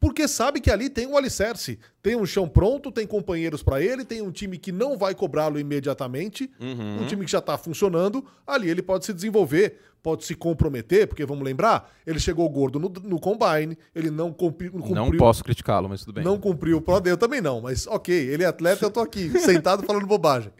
[0.00, 4.04] porque sabe que ali tem um alicerce, tem um chão pronto, tem companheiros para ele,
[4.04, 7.02] tem um time que não vai cobrá-lo imediatamente, Uhum.
[7.02, 11.24] um time que já tá funcionando, ali ele pode se desenvolver, pode se comprometer, porque
[11.24, 15.88] vamos lembrar, ele chegou gordo no, no combine, ele não cumpri, cumpriu, Não posso criticá-lo,
[15.88, 16.24] mas tudo bem.
[16.24, 19.30] não cumpriu o PROD, eu também não, mas ok, ele é atleta, eu tô aqui,
[19.38, 20.50] sentado falando bobagem.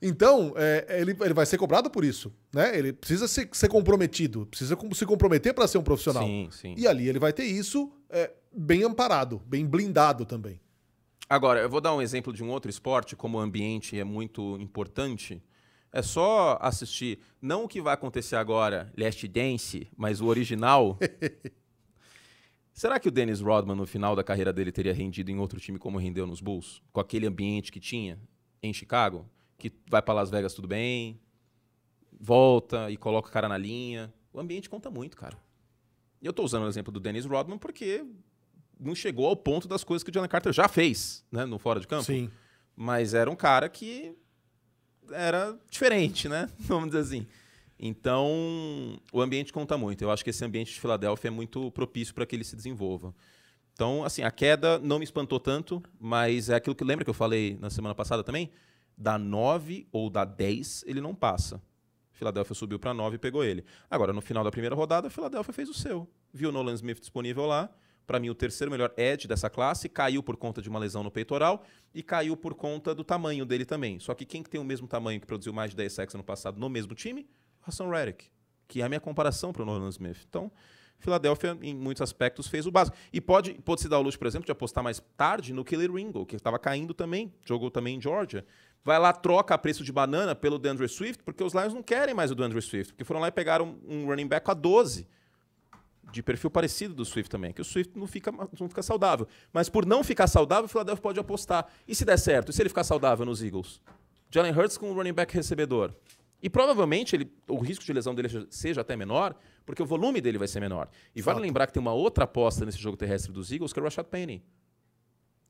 [0.00, 2.76] Então, é, ele, ele vai ser cobrado por isso, né?
[2.76, 6.24] Ele precisa ser, ser comprometido, precisa se comprometer para ser um profissional.
[6.24, 6.74] Sim, sim.
[6.78, 10.60] E ali ele vai ter isso é, bem amparado, bem blindado também.
[11.28, 14.56] Agora, eu vou dar um exemplo de um outro esporte, como o ambiente é muito
[14.60, 15.42] importante.
[15.92, 20.96] É só assistir, não o que vai acontecer agora, Last Dance, mas o original.
[22.72, 25.78] Será que o Dennis Rodman, no final da carreira dele, teria rendido em outro time
[25.78, 26.80] como rendeu nos Bulls?
[26.92, 28.18] Com aquele ambiente que tinha
[28.62, 29.28] em Chicago?
[29.58, 31.20] Que vai para Las Vegas tudo bem,
[32.18, 34.12] volta e coloca o cara na linha.
[34.32, 35.36] O ambiente conta muito, cara.
[36.22, 38.04] E eu tô usando o exemplo do Dennis Rodman porque
[38.78, 41.80] não chegou ao ponto das coisas que o Jalen Carter já fez, né, no fora
[41.80, 42.04] de campo.
[42.04, 42.30] Sim.
[42.76, 44.14] Mas era um cara que
[45.10, 46.48] era diferente, né?
[46.58, 47.26] Vamos dizer assim.
[47.78, 50.02] Então, o ambiente conta muito.
[50.02, 53.14] Eu acho que esse ambiente de Filadélfia é muito propício para que ele se desenvolva.
[53.72, 57.14] Então, assim, a queda não me espantou tanto, mas é aquilo que lembra que eu
[57.14, 58.50] falei na semana passada também?
[59.00, 61.62] Da 9 ou da 10, ele não passa.
[62.12, 63.64] Filadélfia subiu para 9 e pegou ele.
[63.88, 66.10] Agora, no final da primeira rodada, a Filadélfia fez o seu.
[66.32, 67.70] Viu o Nolan Smith disponível lá.
[68.08, 69.88] Para mim, o terceiro melhor edge dessa classe.
[69.88, 71.62] Caiu por conta de uma lesão no peitoral
[71.94, 74.00] e caiu por conta do tamanho dele também.
[74.00, 76.24] Só que quem que tem o mesmo tamanho que produziu mais de 10 sacks no
[76.24, 77.28] passado no mesmo time?
[77.64, 78.26] Hassan Reddick,
[78.66, 80.26] que é a minha comparação para o Nolan Smith.
[80.28, 80.50] Então,
[80.98, 82.96] Filadélfia, em muitos aspectos, fez o básico.
[83.12, 85.86] E pode, pode se dar o luxo, por exemplo, de apostar mais tarde no Kelly
[85.86, 88.44] Ringo, que estava caindo também, jogou também em Georgia.
[88.88, 92.14] Vai lá, troca a preço de banana pelo DeAndre Swift, porque os Lions não querem
[92.14, 95.06] mais o DeAndre Swift, porque foram lá e pegaram um running back a 12,
[96.10, 99.28] de perfil parecido do Swift também, que o Swift não fica, não fica saudável.
[99.52, 101.66] Mas por não ficar saudável, o Philadelphia pode apostar.
[101.86, 102.48] E se der certo?
[102.48, 103.78] E se ele ficar saudável nos Eagles?
[104.30, 105.92] Jalen Hurts com um running back recebedor.
[106.42, 110.38] E provavelmente ele, o risco de lesão dele seja até menor, porque o volume dele
[110.38, 110.88] vai ser menor.
[111.14, 111.42] E vale Fato.
[111.42, 114.06] lembrar que tem uma outra aposta nesse jogo terrestre dos Eagles, que é o Rashad
[114.06, 114.42] Penny.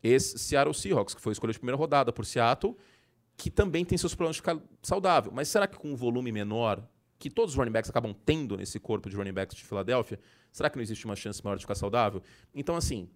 [0.02, 2.76] Esse Seattle Seahawks, que foi escolha de primeira rodada por Seattle,
[3.38, 5.32] que também tem seus problemas de ficar saudável.
[5.34, 6.82] Mas será que com um volume menor,
[7.18, 10.18] que todos os running backs acabam tendo nesse corpo de running backs de Filadélfia,
[10.52, 12.20] será que não existe uma chance maior de ficar saudável?
[12.54, 13.08] Então, assim,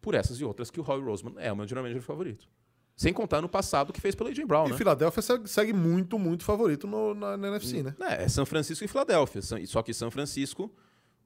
[0.00, 2.46] por essas e outras, que o Howie Roseman é o meu general manager favorito.
[2.94, 4.44] Sem contar no passado que fez pelo A.J.
[4.46, 4.76] Brown, E né?
[4.78, 7.94] Filadélfia segue, segue muito, muito favorito no- na, na NFC, né?
[8.00, 9.40] É, é São Francisco e Filadélfia.
[9.66, 10.70] Só que São Francisco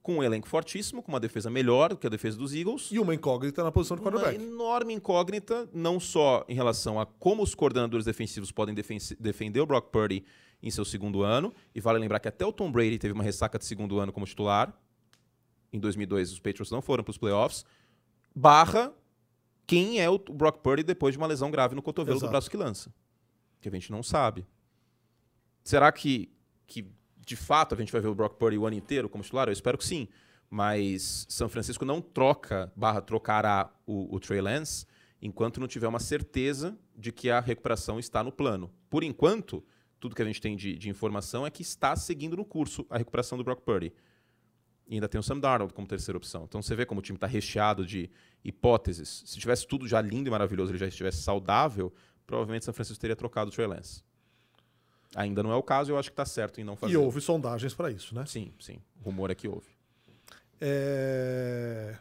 [0.01, 2.89] com um elenco fortíssimo, com uma defesa melhor do que a defesa dos Eagles.
[2.91, 4.43] E uma incógnita na posição de uma quarterback.
[4.43, 9.65] enorme incógnita, não só em relação a como os coordenadores defensivos podem defen- defender o
[9.65, 10.25] Brock Purdy
[10.63, 11.53] em seu segundo ano.
[11.75, 14.25] E vale lembrar que até o Tom Brady teve uma ressaca de segundo ano como
[14.25, 14.73] titular.
[15.71, 17.63] Em 2002, os Patriots não foram para os playoffs.
[18.35, 18.91] Barra
[19.67, 22.27] quem é o Brock Purdy depois de uma lesão grave no cotovelo Exato.
[22.27, 22.93] do braço que lança.
[23.61, 24.45] Que a gente não sabe.
[25.63, 26.29] Será que,
[26.67, 26.85] que
[27.25, 29.47] de fato a gente vai ver o Brock Purdy o ano inteiro como titular?
[29.47, 30.07] Eu espero que sim.
[30.49, 34.85] Mas São Francisco não troca, barra trocará o, o Trey Lance
[35.21, 38.71] enquanto não tiver uma certeza de que a recuperação está no plano.
[38.89, 39.63] Por enquanto,
[39.99, 42.97] tudo que a gente tem de, de informação é que está seguindo no curso a
[42.97, 43.93] recuperação do Brock Purdy.
[44.87, 46.43] E ainda tem o Sam Darnold como terceira opção.
[46.43, 48.09] Então você vê como o time está recheado de
[48.43, 49.23] hipóteses.
[49.25, 51.93] Se tivesse tudo já lindo e maravilhoso, ele já estivesse saudável,
[52.25, 54.03] provavelmente São Francisco teria trocado o Trey Lance.
[55.15, 56.93] Ainda não é o caso, eu acho que está certo em não fazer.
[56.93, 58.25] E houve sondagens para isso, né?
[58.25, 58.81] Sim, sim.
[59.03, 59.67] Rumor é que houve.
[60.59, 61.97] É...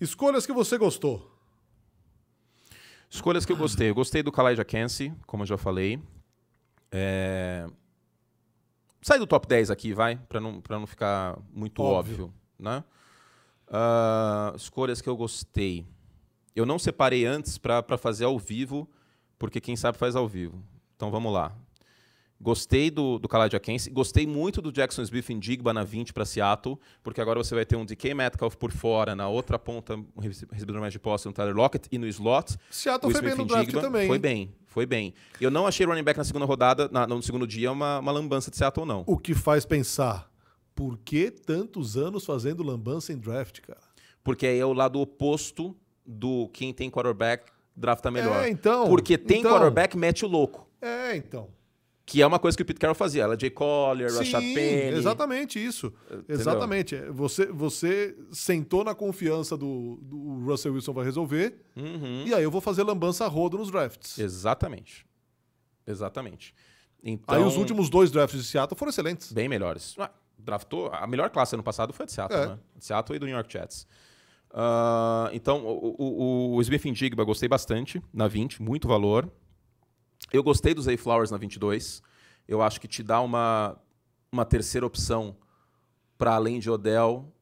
[0.00, 1.30] Escolhas que você gostou.
[3.08, 3.90] Escolhas que eu gostei.
[3.90, 6.02] Eu gostei do Kalaija Kensi, como eu já falei.
[6.90, 7.66] É...
[9.00, 12.14] Sai do top 10 aqui, vai, para não, pra não ficar muito Óbvio.
[12.14, 12.82] óbvio, né?
[13.68, 15.86] Ah, escolhas que eu gostei.
[16.56, 18.88] Eu não separei antes para fazer ao vivo,
[19.38, 20.62] porque quem sabe faz ao vivo.
[20.96, 21.54] Então vamos lá.
[22.40, 23.88] Gostei do, do Kalaja Kensi.
[23.90, 27.64] Gostei muito do Jackson Smith em Digba na 20 para Seattle, porque agora você vai
[27.64, 31.26] ter um DK Metcalf por fora, na outra ponta, um rece- recebedor mais de posse,
[31.26, 32.56] no Tyler Lockett, e no slot.
[32.70, 34.06] Seattle foi bem Smith no draft Njigba também.
[34.08, 35.14] Foi bem, foi bem.
[35.40, 38.50] Eu não achei running back na segunda rodada, na- no segundo dia, uma, uma lambança
[38.50, 39.04] de Seattle, não.
[39.06, 40.30] O que faz pensar,
[40.74, 43.80] por que tantos anos fazendo lambança em draft, cara?
[44.22, 48.44] Porque aí é o lado oposto do quem tem quarterback drafta melhor.
[48.44, 48.86] É, então.
[48.88, 50.68] Porque tem então, quarterback, mete o louco.
[50.82, 51.48] É, então.
[52.06, 53.22] Que é uma coisa que o Pete Carroll fazia.
[53.22, 54.96] Ela Jay Collier, Rashad Sim, Penny.
[54.98, 55.90] exatamente isso.
[56.28, 56.94] Exatamente.
[56.96, 62.24] É, Você, você sentou na confiança do, do Russell Wilson vai resolver, Uhum.
[62.26, 64.18] e aí eu vou fazer lambança rodo nos drafts.
[64.18, 65.06] Exatamente.
[65.86, 66.54] Exatamente.
[67.02, 69.32] Então, Aí os últimos dois drafts de Seattle foram excelentes.
[69.32, 69.94] Bem melhores.
[69.98, 70.90] Ah, draftou.
[70.92, 72.46] A melhor classe ano passado foi a de Seattle, É.
[72.48, 72.58] né?
[72.76, 73.86] De Seattle e do New York Jets.
[74.50, 79.28] Uh, então, o, o, o Smith Jigba gostei bastante na 20, muito valor.
[80.32, 82.02] Eu gostei do Zay Flowers na 22.
[82.46, 83.76] Eu acho que te dá uma,
[84.30, 85.36] uma terceira opção
[86.16, 87.32] para além de Odell,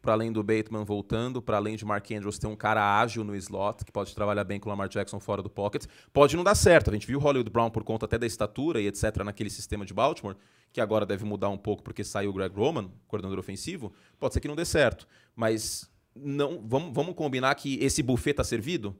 [0.00, 3.34] para além do Bateman voltando, para além de Mark Andrews ter um cara ágil no
[3.36, 5.86] slot, que pode trabalhar bem com o Lamar Jackson fora do pocket.
[6.12, 6.90] Pode não dar certo.
[6.90, 9.24] A gente viu o Hollywood Brown por conta até da estatura e etc.
[9.24, 10.36] naquele sistema de Baltimore,
[10.72, 13.92] que agora deve mudar um pouco porque saiu o Greg Roman, coordenador ofensivo.
[14.18, 15.08] Pode ser que não dê certo.
[15.34, 18.94] Mas não, vamos, vamos combinar que esse buffet está servido?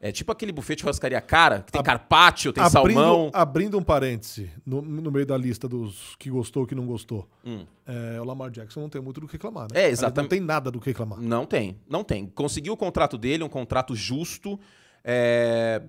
[0.00, 3.30] É tipo aquele buffet de churrascaria cara, que tem Ab carpaccio, tem abrindo, salmão.
[3.32, 7.26] Abrindo um parêntese no, no, meio da lista dos que gostou e que não gostou.
[7.44, 7.64] Hum.
[7.86, 9.84] É, o Lamar Jackson não tem muito do que reclamar, né?
[9.84, 10.30] É, exatamente.
[10.30, 11.18] Não tem nada do que reclamar.
[11.20, 12.26] Não tem, não tem.
[12.26, 14.60] Conseguiu o contrato dele, um contrato justo.
[15.02, 15.82] É...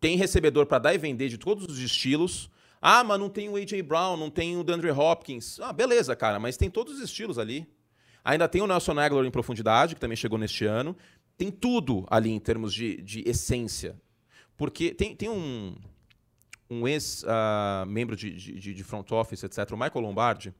[0.00, 2.50] Tem recebedor para dar e vender de todos os estilos.
[2.80, 3.82] Ah, mas não tem o A.J.
[3.82, 5.58] Brown, não tem o DeAndre Hopkins.
[5.60, 7.66] Ah, beleza, cara, mas tem todos os estilos ali.
[8.24, 10.96] Ainda tem o Nelson Aguilar em profundidade, que também chegou neste ano
[11.36, 14.00] tem tudo ali em termos de, de essência.
[14.56, 15.76] Porque tem, tem um,
[16.70, 20.54] um ex-membro uh, de, de, de, front office, etc., o Michael Lombardi,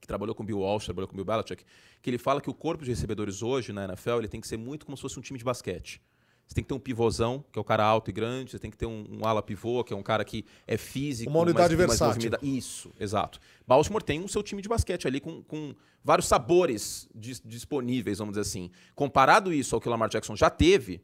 [0.00, 1.64] que trabalhou com Bill Walsh, trabalhou com Bill Belichick,
[2.02, 4.56] que ele fala que o corpo de recebedores hoje na NFL ele tem que ser
[4.56, 6.00] muito como se fosse um time de basquete.
[6.50, 8.50] Você tem que ter um pivôzão, que é o cara alto e grande.
[8.50, 11.30] Você tem que ter um, um ala pivô, que é um cara que é físico.
[11.30, 12.28] Uma unidade mais, versátil.
[12.28, 13.38] Mais Isso, exato.
[13.64, 18.18] Baltimore tem o um seu time de basquete ali com, com vários sabores dis, disponíveis,
[18.18, 18.68] vamos dizer assim.
[18.96, 21.00] Comparado isso ao que o Lamar Jackson já teve,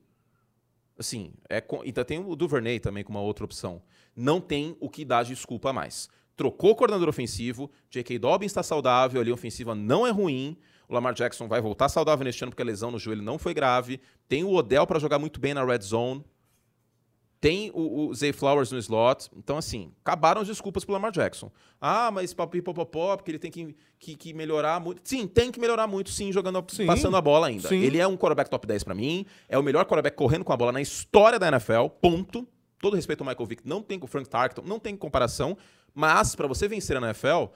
[0.98, 3.80] assim, é, ainda tem o Duvernay também com uma outra opção.
[4.16, 6.08] Não tem o que dar desculpa mais.
[6.34, 8.18] Trocou o coordenador ofensivo, J.K.
[8.18, 10.56] Dobbins está saudável, ali a ofensiva não é ruim.
[10.88, 13.52] O Lamar Jackson vai voltar saudável neste ano porque a lesão no joelho não foi
[13.52, 14.00] grave.
[14.28, 16.24] Tem o Odell para jogar muito bem na red zone.
[17.40, 19.28] Tem o, o Zay Flowers no slot.
[19.36, 21.50] Então, assim, acabaram as desculpas pro Lamar Jackson.
[21.80, 25.02] Ah, mas papi popopó, porque ele tem que, que, que, melhorar muito.
[25.04, 27.68] Sim, tem que melhorar muito, sim, jogando, sim, passando a bola ainda.
[27.68, 27.80] Sim.
[27.80, 29.26] Ele é um quarterback top 10 para mim.
[29.48, 31.88] É o melhor quarterback correndo com a bola na história da NFL.
[32.00, 32.48] Ponto.
[32.80, 35.56] Todo respeito ao Michael Vick, não tem com o Frank Tarkenton, não tem comparação.
[35.94, 37.46] Mas, para você vencer na NFL,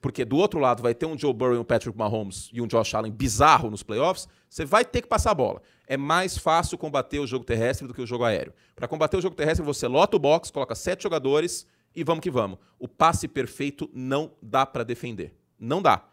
[0.00, 2.94] porque do outro lado vai ter um Joe Burrow, um Patrick Mahomes e um Josh
[2.94, 5.62] Allen bizarro nos playoffs, você vai ter que passar a bola.
[5.86, 8.52] É mais fácil combater o jogo terrestre do que o jogo aéreo.
[8.74, 12.30] Para combater o jogo terrestre, você lota o box, coloca sete jogadores e vamos que
[12.30, 12.58] vamos.
[12.78, 15.34] O passe perfeito não dá para defender.
[15.58, 16.04] Não dá.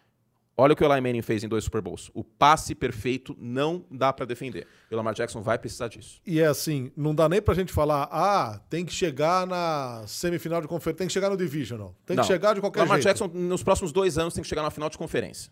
[0.60, 2.12] Olha o que o Eli Manning fez em dois Super Bowls.
[2.13, 4.67] O passe perfeito não dá para defender.
[4.91, 6.22] E o Lamar Jackson vai precisar disso.
[6.26, 10.62] E é assim, não dá nem pra gente falar, ah, tem que chegar na semifinal
[10.62, 11.95] de conferência, tem que chegar no Divisional.
[12.06, 12.24] Tem não.
[12.24, 13.22] que chegar de qualquer Lamar jeito.
[13.22, 15.50] Lamar Jackson, nos próximos dois anos, tem que chegar na final de conferência.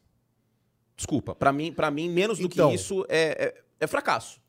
[0.97, 4.41] Desculpa, para mim, para mim, menos do então, que isso é, é, é fracasso.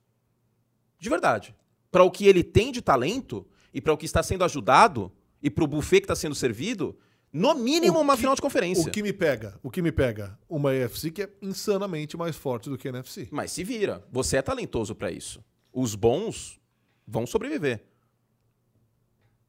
[0.98, 1.54] De verdade.
[1.88, 5.48] Para o que ele tem de talento e para o que está sendo ajudado e
[5.48, 6.98] para o buffet que está sendo servido,
[7.32, 8.88] no mínimo, uma final de conferência.
[8.88, 9.58] O que me pega?
[9.62, 10.38] O que me pega?
[10.48, 13.28] Uma EFC que é insanamente mais forte do que a NFC.
[13.30, 14.02] Mas se vira.
[14.10, 15.44] Você é talentoso para isso.
[15.72, 16.58] Os bons
[17.06, 17.84] vão sobreviver.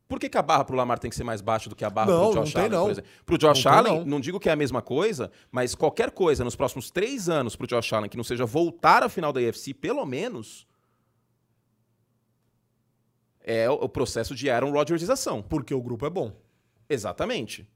[0.09, 1.89] Por que, que, a barra pro Lamar tem que ser mais baixa do que a
[1.89, 2.83] barra não, pro Josh não Allen, não.
[2.85, 3.11] por exemplo?
[3.27, 4.07] Pro Josh não Allen, tem, não.
[4.07, 7.67] não digo que é a mesma coisa, mas qualquer coisa nos próximos três anos pro
[7.67, 10.65] Josh Allen que não seja voltar à final da EFC, pelo menos,
[13.39, 15.43] é o processo de Aaron Rodgersização.
[15.43, 16.35] Porque o grupo é bom.
[16.89, 17.69] Exatamente.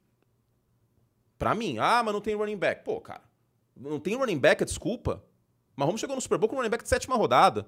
[1.38, 2.84] Para mim, ah, mas não tem running back.
[2.84, 3.22] Pô, cara,
[3.76, 5.24] não tem running back, é desculpa.
[5.76, 7.68] Mahomes chegou no Super Bowl com running back de sétima rodada.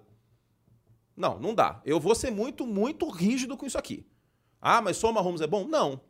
[1.16, 1.82] Não, não dá.
[1.86, 4.06] Eu vou ser muito, muito rígido com isso aqui.
[4.62, 5.68] Ah, mas só o Mahomes é bom?
[5.68, 6.02] Não.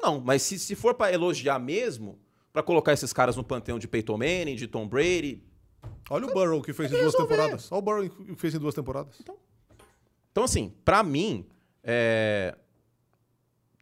[0.00, 2.18] Não, mas se, se for para elogiar mesmo,
[2.52, 5.42] para colocar esses caras no panteão de Peyton Manning, de Tom Brady...
[6.10, 7.70] Olha o Burrow que fez em duas temporadas.
[7.72, 9.16] Olha o Burrow que fez em duas temporadas.
[9.20, 9.36] Então,
[10.30, 11.46] então assim, para mim,
[11.82, 12.56] é...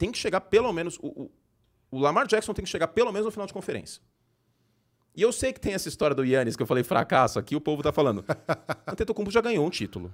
[0.00, 0.98] tem que chegar pelo menos...
[1.02, 1.30] O, o,
[1.90, 4.00] o Lamar Jackson tem que chegar pelo menos no final de conferência.
[5.14, 7.60] E eu sei que tem essa história do Yannis, que eu falei fracasso aqui, o
[7.60, 8.20] povo tá falando.
[8.20, 8.24] o
[8.90, 10.12] Antetokounmpo já ganhou um título.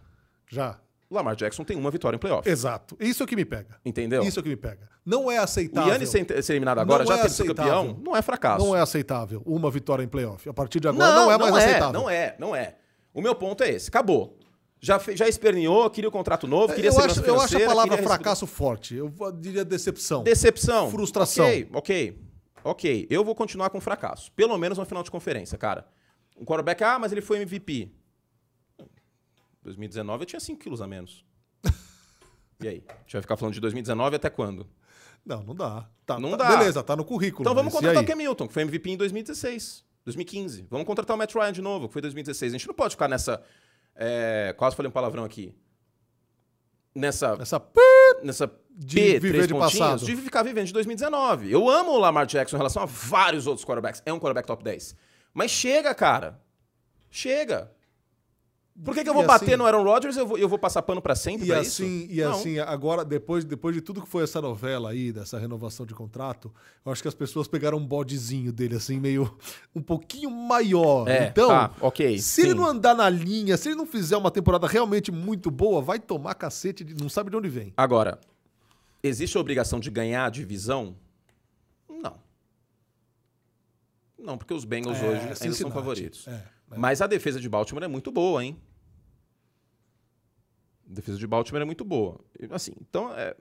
[0.49, 0.81] Já.
[1.09, 2.49] O Lamar Jackson tem uma vitória em playoff.
[2.49, 2.97] Exato.
[2.99, 3.79] Isso é o que me pega.
[3.85, 4.25] Entendeu?
[4.25, 4.89] Isso é o que me pega.
[5.05, 5.91] Não é aceitável.
[5.91, 8.67] O Yannis ser, ser eliminado agora, não já é ter sido campeão, não é fracasso.
[8.67, 10.49] Não é aceitável uma vitória em playoff.
[10.49, 11.93] A partir de agora não, não é mais não é, aceitável.
[11.93, 12.75] Não é, não é.
[13.15, 13.89] O meu ponto é esse.
[13.89, 14.37] Acabou.
[14.79, 17.97] Já, já esperneou, queria o um contrato novo, queria eu acho, eu acho a palavra
[18.03, 18.95] fracasso forte.
[18.95, 20.23] Eu diria decepção.
[20.23, 20.91] Decepção.
[20.91, 21.47] Frustração.
[21.47, 22.27] Ok, ok
[22.67, 24.33] ok, eu vou continuar com fracasso.
[24.33, 25.87] Pelo menos no final de conferência, cara.
[26.37, 27.93] Um quarterback, ah, mas ele foi MVP.
[29.63, 31.25] 2019 eu tinha 5 quilos a menos.
[32.61, 32.85] e aí?
[32.89, 34.67] A gente vai ficar falando de 2019 até quando?
[35.25, 35.89] Não, não dá.
[36.05, 36.57] Tá, não tá, dá.
[36.57, 37.43] Beleza, tá no currículo.
[37.43, 40.67] Então vamos contratar o Cam Newton, que foi MVP em 2016, 2015.
[40.69, 42.53] Vamos contratar o Matt Ryan de novo, que foi 2016.
[42.53, 43.43] A gente não pode ficar nessa.
[43.97, 45.55] É, quase falei um palavrão aqui.
[46.95, 47.37] Nessa.
[47.37, 47.61] Nessa
[48.23, 50.05] nessa de P, viver de passado.
[50.05, 51.51] de ficar vivendo de 2019.
[51.51, 54.03] Eu amo o Lamar Jackson em relação a vários outros quarterbacks.
[54.05, 54.95] É um quarterback top 10.
[55.33, 56.39] Mas chega, cara.
[57.11, 57.73] Chega.
[58.85, 60.49] Por que, que eu vou E bater assim- no Aaron Rodgers e eu vou, eu
[60.49, 62.13] vou passar pano pra sempre E assim, isso?
[62.13, 62.31] e Não.
[62.33, 66.53] assim, agora, depois, depois de tudo que foi essa novela aí, dessa renovação de contrato,
[66.85, 69.35] eu acho que as pessoas pegaram um bodezinho dele, assim, meio
[69.75, 71.09] um pouquinho maior.
[71.09, 72.57] É, então, tá, ok, se ele sim.
[72.57, 76.35] não andar na linha, se ele não fizer uma temporada realmente muito boa, vai tomar
[76.35, 77.73] cacete, de, não sabe de onde vem.
[77.79, 78.21] Agora,
[79.03, 80.95] existe a obrigação de ganhar a divisão?
[81.89, 82.19] Não.
[84.19, 86.27] Não, porque os Bengals É, hoje ainda são favoritos.
[86.29, 86.56] É.
[86.75, 88.57] Mas a defesa de Baltimore é muito boa, hein?
[90.91, 92.21] A defesa de Baltimore é muito boa.
[92.51, 93.35] Assim, então é.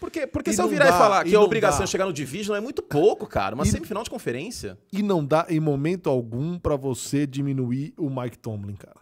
[0.00, 1.84] Porque, porque E se eu virar dá, e falar e que a obrigação dá.
[1.84, 3.54] é chegar no Division é muito pouco, cara.
[3.54, 4.78] Uma E- semifinal de conferência.
[4.92, 9.00] E não dá em momento algum pra você diminuir o Mike Tomlin, cara.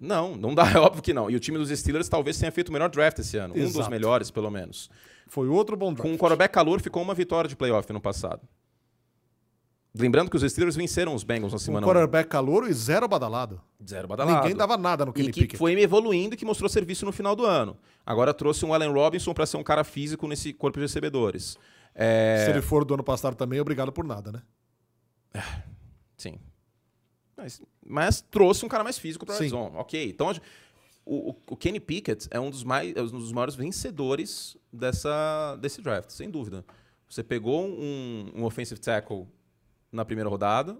[0.00, 1.28] Não, não dá, é óbvio que não.
[1.28, 3.52] E o time dos Steelers talvez tenha feito o melhor draft esse ano.
[3.54, 3.90] Um dos Exato.
[3.90, 4.88] melhores, pelo menos.
[5.26, 6.14] Foi outro bom Com draft.
[6.14, 8.40] o quarterback calor, ficou uma vitória de playoff no passado.
[9.98, 13.60] Lembrando que os Steelers venceram os Bengals na Um semana quarterback calouro e zero badalado.
[13.80, 13.86] um.
[13.86, 14.40] Zero badalado.
[14.42, 15.58] Ninguém dava nada no E Kenny que Pickett.
[15.58, 17.76] foi evoluindo e que mostrou serviço no final do ano.
[18.06, 21.56] Agora trouxe um Allen Robinson para ser um cara físico nesse corpo de recebedores.
[21.94, 24.42] É, Se ele for do ano passado também, obrigado por nada, né?
[26.16, 26.38] Sim.
[27.36, 29.36] Mas, mas trouxe um cara mais físico para.
[29.36, 29.78] Arizona.
[29.78, 30.08] Ok.
[30.10, 30.32] Então,
[31.04, 35.80] o- o Kenny Pickett é um dos, mais, é um dos maiores vencedores dessa, desse
[35.80, 36.64] draft, sem dúvida.
[37.08, 39.26] Você pegou um, um offensive tackle
[39.90, 40.76] na primeira rodada.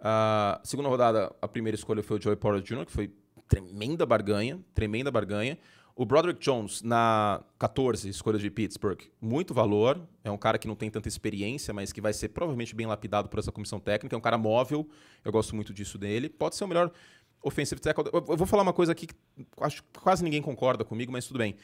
[0.00, 3.12] A segunda rodada, a primeira escolha foi o Joey Porter Jr., que foi
[3.48, 5.58] tremenda barganha, tremenda barganha.
[5.96, 10.00] O Broderick Jones, na 14, escolha de Pittsburgh, muito valor.
[10.22, 13.28] É um cara que não tem tanta experiência, mas que vai ser provavelmente bem lapidado
[13.28, 14.14] por essa comissão técnica.
[14.14, 14.88] É um cara móvel,
[15.24, 16.28] eu gosto muito disso dele.
[16.28, 16.92] Pode ser o melhor
[17.42, 18.04] offensive tackle.
[18.12, 19.14] Eu vou falar uma coisa aqui que
[19.60, 21.56] acho que quase ninguém concorda comigo, mas tudo bem.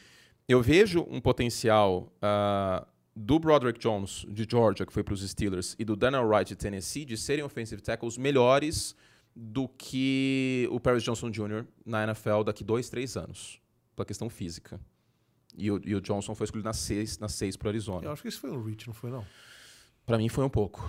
[0.49, 5.75] Eu vejo um potencial ah, do Broderick Jones, de Georgia, que foi para os Steelers,
[5.79, 8.95] e do Daniel Wright, de Tennessee, de serem offensive tackles melhores
[9.35, 11.65] do que o Paris Johnson Jr.
[11.85, 13.61] na NFL daqui dois, três anos,
[13.95, 14.79] pela questão física.
[15.57, 18.05] E o, e o Johnson foi escolhido na seis, na seis para Arizona.
[18.05, 19.25] Eu acho que isso foi um reach, não foi, não?
[20.05, 20.87] Para mim foi um pouco.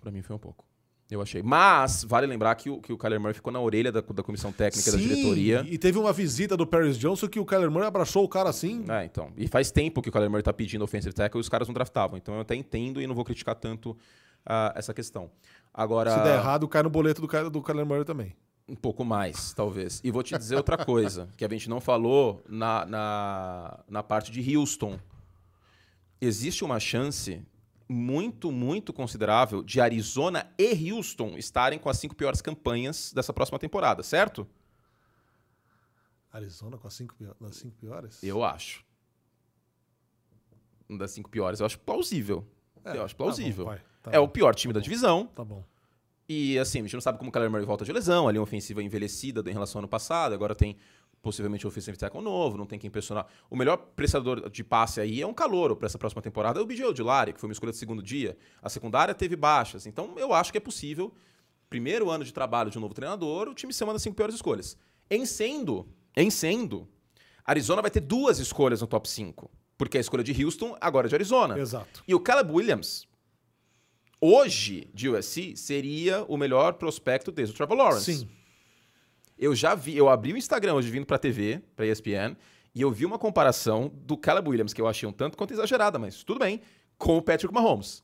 [0.00, 0.67] Para mim foi um pouco.
[1.10, 1.42] Eu achei.
[1.42, 4.52] Mas vale lembrar que o, que o Kyler Murray ficou na orelha da, da comissão
[4.52, 5.64] técnica da Sim, diretoria.
[5.66, 8.84] E teve uma visita do Paris Johnson que o Kyler Murray abraçou o cara assim.
[8.88, 9.32] É, então.
[9.36, 11.72] E faz tempo que o Kyler Murray tá pedindo offensive tackle e os caras não
[11.72, 12.18] draftavam.
[12.18, 13.96] Então eu até entendo e não vou criticar tanto
[14.44, 15.30] ah, essa questão.
[15.72, 16.10] Agora.
[16.10, 18.36] Se der errado, cai no boleto do, do Kyler Murray também.
[18.68, 20.02] Um pouco mais, talvez.
[20.04, 24.30] E vou te dizer outra coisa, que a gente não falou na, na, na parte
[24.30, 24.98] de Houston.
[26.20, 27.40] Existe uma chance
[27.88, 33.58] muito, muito considerável de Arizona e Houston estarem com as cinco piores campanhas dessa próxima
[33.58, 34.46] temporada, certo?
[36.30, 37.14] Arizona com as cinco,
[37.50, 38.22] cinco piores?
[38.22, 38.84] Eu acho.
[40.88, 42.46] Uma das cinco piores, eu acho plausível.
[42.84, 43.64] É, eu acho tá plausível.
[43.64, 44.84] bom, vai, tá é bom, o pior time da bom.
[44.84, 45.26] divisão.
[45.34, 45.64] Tá bom.
[46.28, 48.42] E assim, a gente não sabe como o Kyler Murray volta de lesão, a linha
[48.42, 50.76] ofensiva envelhecida em relação ao ano passado, agora tem
[51.22, 53.26] possivelmente um offensive tackle novo, não tem quem pressionar.
[53.50, 56.66] O melhor prestador de passe aí é um calouro para essa próxima temporada, é o
[56.66, 58.36] BJ Odilari, que foi uma escolha de segundo dia.
[58.62, 61.12] A secundária teve baixas, então eu acho que é possível,
[61.68, 64.34] primeiro ano de trabalho de um novo treinador, o time ser uma das cinco piores
[64.34, 64.76] escolhas.
[65.10, 66.88] Em sendo, em sendo,
[67.44, 71.08] Arizona vai ter duas escolhas no top 5, porque a escolha de Houston agora é
[71.08, 71.58] de Arizona.
[71.58, 72.04] Exato.
[72.06, 73.08] E o Caleb Williams,
[74.20, 78.14] hoje, de USC, seria o melhor prospecto desde o Trevor Lawrence.
[78.14, 78.28] Sim.
[79.38, 82.36] Eu já vi, eu abri o Instagram hoje vindo pra TV, pra ESPN,
[82.74, 85.98] e eu vi uma comparação do Caleb Williams, que eu achei um tanto quanto exagerada,
[85.98, 86.60] mas tudo bem,
[86.96, 88.02] com o Patrick Mahomes.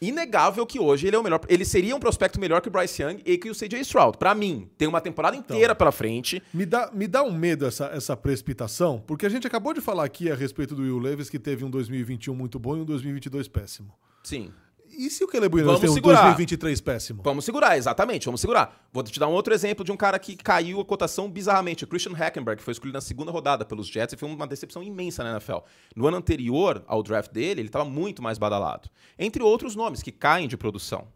[0.00, 1.40] Inegável que hoje ele é o melhor.
[1.48, 4.18] Ele seria um prospecto melhor que o Bryce Young e que o CJ Stroud.
[4.18, 6.42] Pra mim, tem uma temporada inteira pela frente.
[6.52, 10.04] Me dá, me dá um medo essa, essa precipitação, porque a gente acabou de falar
[10.04, 13.48] aqui a respeito do Will Levis, que teve um 2021 muito bom e um 2022
[13.48, 13.94] péssimo.
[14.22, 14.52] Sim.
[14.96, 16.22] E se o Caleb Williams Vamos tem um segurar.
[16.22, 17.22] 2023 péssimo?
[17.22, 18.86] Vamos segurar, exatamente, vamos segurar.
[18.92, 21.84] Vou te dar um outro exemplo de um cara que caiu a cotação bizarramente.
[21.84, 24.82] O Christian Hackenberg, que foi escolhido na segunda rodada pelos Jets e foi uma decepção
[24.82, 25.58] imensa na NFL.
[25.94, 28.88] No ano anterior ao draft dele, ele estava muito mais badalado.
[29.18, 31.08] Entre outros nomes que caem de produção.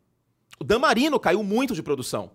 [0.60, 2.30] O Dan Marino caiu muito de produção.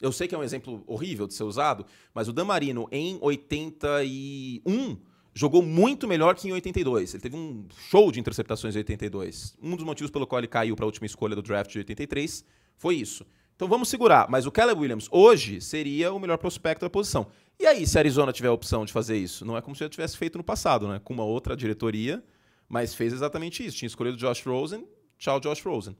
[0.00, 3.18] Eu sei que é um exemplo horrível de ser usado, mas o Dan Marino em
[3.20, 4.96] 81
[5.34, 7.14] jogou muito melhor que em 82.
[7.14, 9.56] Ele teve um show de interceptações em 82.
[9.62, 12.44] Um dos motivos pelo qual ele caiu para a última escolha do draft de 83
[12.76, 13.24] foi isso.
[13.54, 14.28] Então vamos segurar.
[14.30, 17.26] Mas o Caleb Williams hoje seria o melhor prospecto da posição.
[17.58, 19.44] E aí, se a Arizona tiver a opção de fazer isso?
[19.44, 20.98] Não é como se já tivesse feito no passado, né?
[21.04, 22.24] Com uma outra diretoria,
[22.66, 23.76] mas fez exatamente isso.
[23.76, 25.94] Tinha escolhido Josh Rosen, tchau Josh Rosen.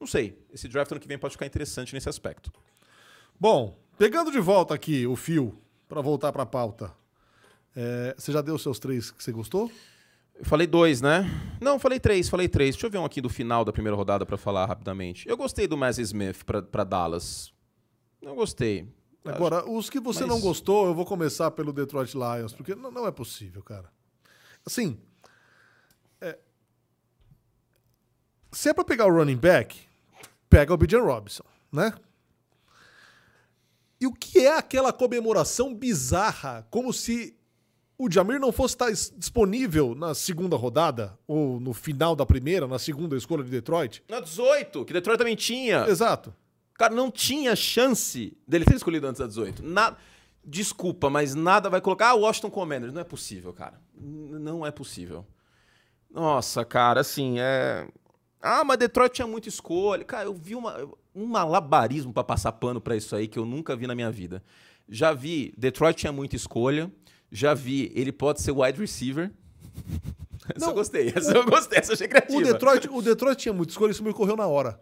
[0.00, 0.38] Não sei.
[0.50, 2.50] Esse draft ano que vem pode ficar interessante nesse aspecto.
[3.38, 6.90] Bom, pegando de volta aqui o fio, para voltar para a pauta.
[7.76, 9.70] É, você já deu os seus três que você gostou?
[10.34, 11.24] Eu falei dois, né?
[11.60, 12.74] Não, falei três, falei três.
[12.74, 15.28] Deixa eu ver um aqui do final da primeira rodada pra falar rapidamente.
[15.28, 17.52] Eu gostei do Mazzy Smith pra, pra Dallas.
[18.20, 18.88] Não gostei.
[19.24, 22.90] Agora, os que você Mas- não gostou, eu vou começar pelo Detroit Lions, porque não,
[22.90, 23.90] não é possível, cara.
[24.66, 24.98] Assim,
[26.20, 26.38] é,
[28.52, 29.80] se é pra pegar o running back,
[30.50, 31.92] pega o Bijan Robinson, né?
[34.00, 37.34] E o que é aquela comemoração bizarra, como se
[37.98, 42.66] o Jamir não fosse estar es- disponível na segunda rodada, ou no final da primeira,
[42.66, 44.02] na segunda escolha de Detroit?
[44.08, 45.86] Na 18, que Detroit também tinha.
[45.88, 46.34] Exato.
[46.74, 49.62] Cara, não tinha chance dele ter escolhido antes da 18.
[49.64, 49.96] Nada.
[50.44, 52.08] Desculpa, mas nada vai colocar.
[52.10, 52.92] Ah, Washington Commanders.
[52.92, 53.80] Não é possível, cara.
[53.96, 55.24] Não é possível.
[56.10, 57.88] Nossa, cara, assim, é.
[58.42, 60.04] Ah, mas Detroit tinha muita escolha.
[60.04, 60.76] Cara, eu vi uma,
[61.14, 64.42] um malabarismo pra passar pano pra isso aí que eu nunca vi na minha vida.
[64.88, 66.92] Já vi, Detroit tinha muita escolha.
[67.34, 69.28] Já vi, ele pode ser wide receiver.
[70.54, 72.38] Essa Não, eu gostei, essa eu gostei, essa achei criativa.
[72.38, 74.78] O Detroit, o Detroit tinha muita escolha, isso me ocorreu na hora.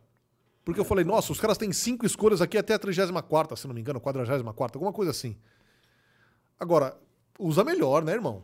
[0.64, 3.72] Porque eu falei, nossa, os caras têm cinco escolhas aqui até a 34, se não
[3.72, 5.36] me engano, 44, alguma coisa assim.
[6.58, 6.98] Agora,
[7.38, 8.42] usa melhor, né, irmão?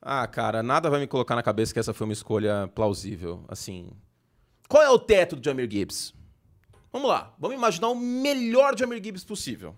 [0.00, 3.42] Ah, cara, nada vai me colocar na cabeça que essa foi uma escolha plausível.
[3.48, 3.90] Assim.
[4.68, 6.12] Qual é o teto do Jamir Gibbs?
[6.92, 9.74] Vamos lá, vamos imaginar o melhor Jamir Gibbs possível.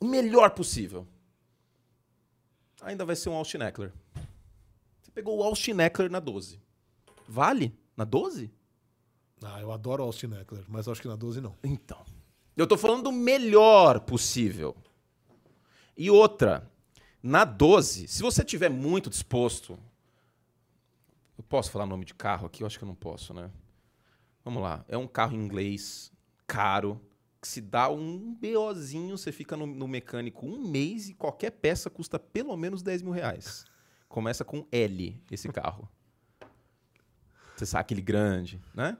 [0.00, 1.06] O melhor possível.
[2.80, 3.92] Ainda vai ser um Austin Eckler.
[5.02, 6.58] Você pegou o Austin Eckler na 12.
[7.28, 7.78] Vale?
[7.94, 8.50] Na 12?
[9.42, 11.54] Ah, eu adoro o Austin Eckler, mas acho que na 12 não.
[11.62, 12.02] Então.
[12.56, 14.76] Eu tô falando do melhor possível.
[15.96, 16.70] E outra,
[17.22, 19.78] na 12, se você tiver muito disposto.
[21.36, 22.62] Eu posso falar nome de carro aqui?
[22.62, 23.50] Eu acho que eu não posso, né?
[24.44, 24.84] Vamos lá.
[24.88, 26.12] É um carro inglês,
[26.46, 27.00] caro,
[27.42, 32.18] se dá um BOzinho, você fica no, no mecânico um mês e qualquer peça custa
[32.18, 33.64] pelo menos 10 mil reais.
[34.08, 35.88] Começa com L esse carro.
[37.56, 38.96] Você sabe aquele grande, né?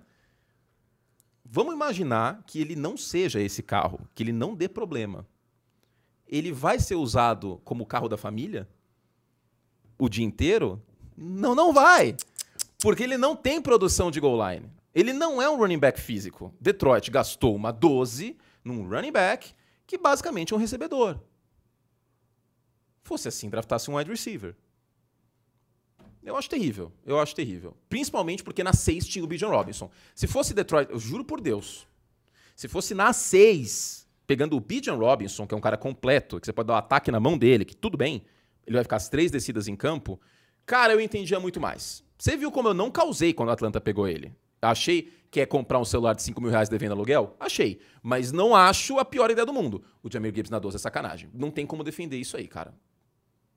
[1.45, 5.27] Vamos imaginar que ele não seja esse carro, que ele não dê problema.
[6.29, 8.69] Ele vai ser usado como carro da família
[9.99, 10.83] o dia inteiro?
[11.17, 12.17] Não, não vai.
[12.81, 14.71] Porque ele não tem produção de goal line.
[14.95, 16.55] Ele não é um running back físico.
[16.61, 19.55] Detroit gastou uma 12 num running back
[19.87, 21.19] que basicamente é um recebedor.
[23.03, 24.55] Fosse assim, draftasse um wide receiver.
[26.23, 26.93] Eu acho terrível.
[27.05, 27.77] Eu acho terrível.
[27.89, 29.91] Principalmente porque na 6 tinha o Bijan Robinson.
[30.15, 31.87] Se fosse Detroit, eu juro por Deus.
[32.55, 36.53] Se fosse na 6, pegando o Bijan Robinson, que é um cara completo, que você
[36.53, 38.23] pode dar um ataque na mão dele, que tudo bem,
[38.67, 40.21] ele vai ficar as três descidas em campo,
[40.67, 42.05] cara, eu entendia muito mais.
[42.19, 44.33] Você viu como eu não causei quando o Atlanta pegou ele?
[44.63, 47.37] Achei que é comprar um celular de 5 mil reais devendo aluguel?
[47.39, 47.81] Achei.
[48.03, 49.83] Mas não acho a pior ideia do mundo.
[50.03, 51.31] O Jamir Gibbs na 12 é sacanagem.
[51.33, 52.75] Não tem como defender isso aí, cara.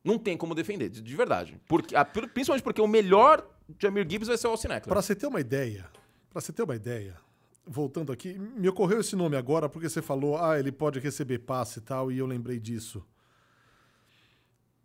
[0.04, 1.60] Não tem como defender, de, de verdade.
[1.68, 3.47] Porque, ah, pri- principalmente porque o melhor
[3.82, 4.84] Jamir Gibbs vai ser o Austin Eckler.
[4.93, 5.89] Pra você ter uma ideia,
[6.30, 7.18] para você ter uma ideia,
[7.66, 11.80] voltando aqui, me ocorreu esse nome agora porque você falou, ah, ele pode receber passe
[11.80, 13.04] e tal, e eu lembrei disso.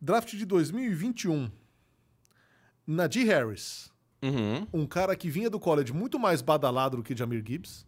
[0.00, 1.50] Draft de 2021.
[2.86, 3.90] Najee Harris,
[4.20, 4.66] Uhum.
[4.72, 7.86] um cara que vinha do college muito mais badalado do que Jamir Gibbs,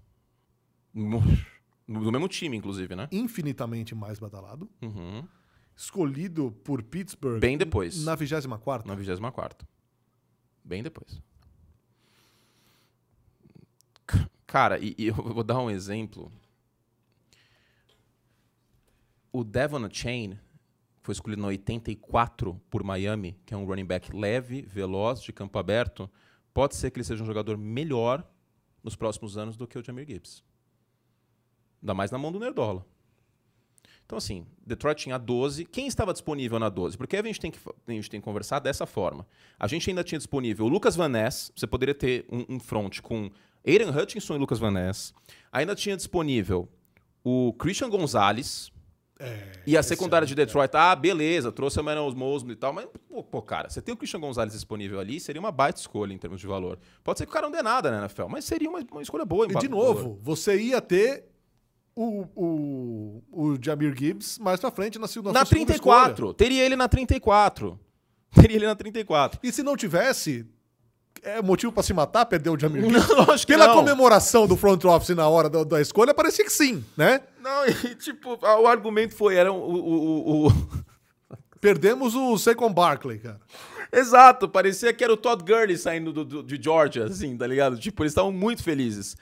[0.94, 3.08] Do mesmo time, inclusive, né?
[3.10, 5.26] infinitamente mais badalado, Uhum.
[5.76, 8.04] escolhido por Pittsburgh Bem depois.
[8.04, 8.86] na 24ª.
[8.86, 9.66] Na 24
[10.64, 11.20] Bem depois.
[14.46, 16.30] Cara, e, e eu vou dar um exemplo.
[19.32, 20.38] O Devon Chain
[21.02, 25.58] foi escolhido na 84 por Miami, que é um running back leve, veloz, de campo
[25.58, 26.10] aberto.
[26.52, 28.26] Pode ser que ele seja um jogador melhor
[28.82, 30.42] nos próximos anos do que o Jamir Gibbs.
[31.82, 32.84] Ainda mais na mão do Nerdola.
[34.04, 35.64] Então, assim, Detroit tinha 12.
[35.66, 36.98] Quem estava disponível na 12?
[36.98, 39.24] Porque a gente tem que, a gente tem que conversar dessa forma.
[39.56, 41.52] A gente ainda tinha disponível o Lucas Van Ness.
[41.54, 43.30] Você poderia ter um, um front com
[43.64, 45.14] Aiden Hutchinson e Lucas Van Ness.
[45.52, 46.68] Ainda tinha disponível
[47.22, 48.72] o Christian Gonzalez.
[49.20, 52.72] É, E a secundária aí, de Detroit, ah, beleza, trouxe a Manuel Mosley e tal,
[52.72, 56.12] mas, pô, pô, cara, você tem o Christian Gonzalez disponível ali, seria uma baita escolha
[56.14, 56.78] em termos de valor.
[57.04, 59.24] Pode ser que o cara não dê nada na NFL, mas seria uma, uma escolha
[59.24, 59.46] boa.
[59.46, 59.94] em E de valor.
[59.94, 61.26] novo, você ia ter
[61.94, 66.04] o, o, o Jamir Gibbs mais pra frente na, Na sua segunda escolha.
[66.04, 67.78] 34, teria ele na 34.
[68.32, 69.40] Teria ele na 34.
[69.42, 70.46] E se não tivesse,
[71.22, 72.82] é motivo pra se matar, perder o Jamir?
[72.90, 73.74] Não, acho que Pela não.
[73.74, 77.20] comemoração do front office na hora da, da escolha, parecia que sim, né?
[77.42, 79.56] Não, e tipo, o argumento foi, era o...
[79.56, 80.52] o, o- o-
[81.60, 83.38] Perdemos o Saquon Barkley, cara.
[83.92, 87.76] Exato, parecia que era o Todd Gurley saindo do- do- de Georgia, assim, tá ligado?
[87.78, 89.14] Tipo, eles estavam muito felizes.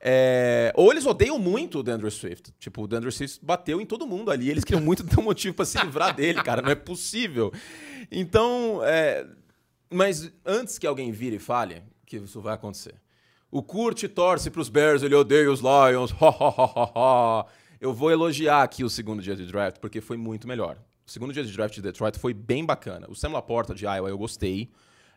[0.00, 2.52] É, Ou eles odeiam muito o DeAndre Swift.
[2.58, 4.48] Tipo, o DeAndre Swift bateu em todo mundo ali.
[4.50, 6.62] Eles queriam muito ter um motivo pra se livrar dele, cara.
[6.62, 7.52] Não é possível.
[8.10, 9.26] Então, é,
[9.92, 12.94] mas antes que alguém vire e fale que isso vai acontecer,
[13.50, 16.14] O Kurt torce pros Bears, ele odeia os Lions.
[17.80, 20.78] Eu vou elogiar aqui o segundo dia de draft, porque foi muito melhor.
[21.06, 23.06] O segundo dia de draft de Detroit foi bem bacana.
[23.10, 24.70] O Sam Laporta de Iowa eu gostei.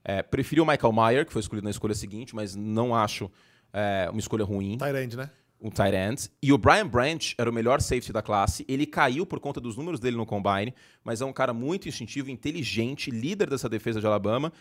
[0.03, 3.31] É, preferi o Michael Meyer, que foi escolhido na escolha seguinte, mas não acho
[3.71, 4.77] é, uma escolha ruim.
[4.77, 5.29] Tyrande, né?
[5.65, 6.29] Um tight end.
[6.43, 8.63] E o Brian Branch era o melhor safety da classe.
[8.67, 12.29] Ele caiu por conta dos números dele no combine, mas é um cara muito instintivo,
[12.29, 14.53] inteligente, líder dessa defesa de Alabama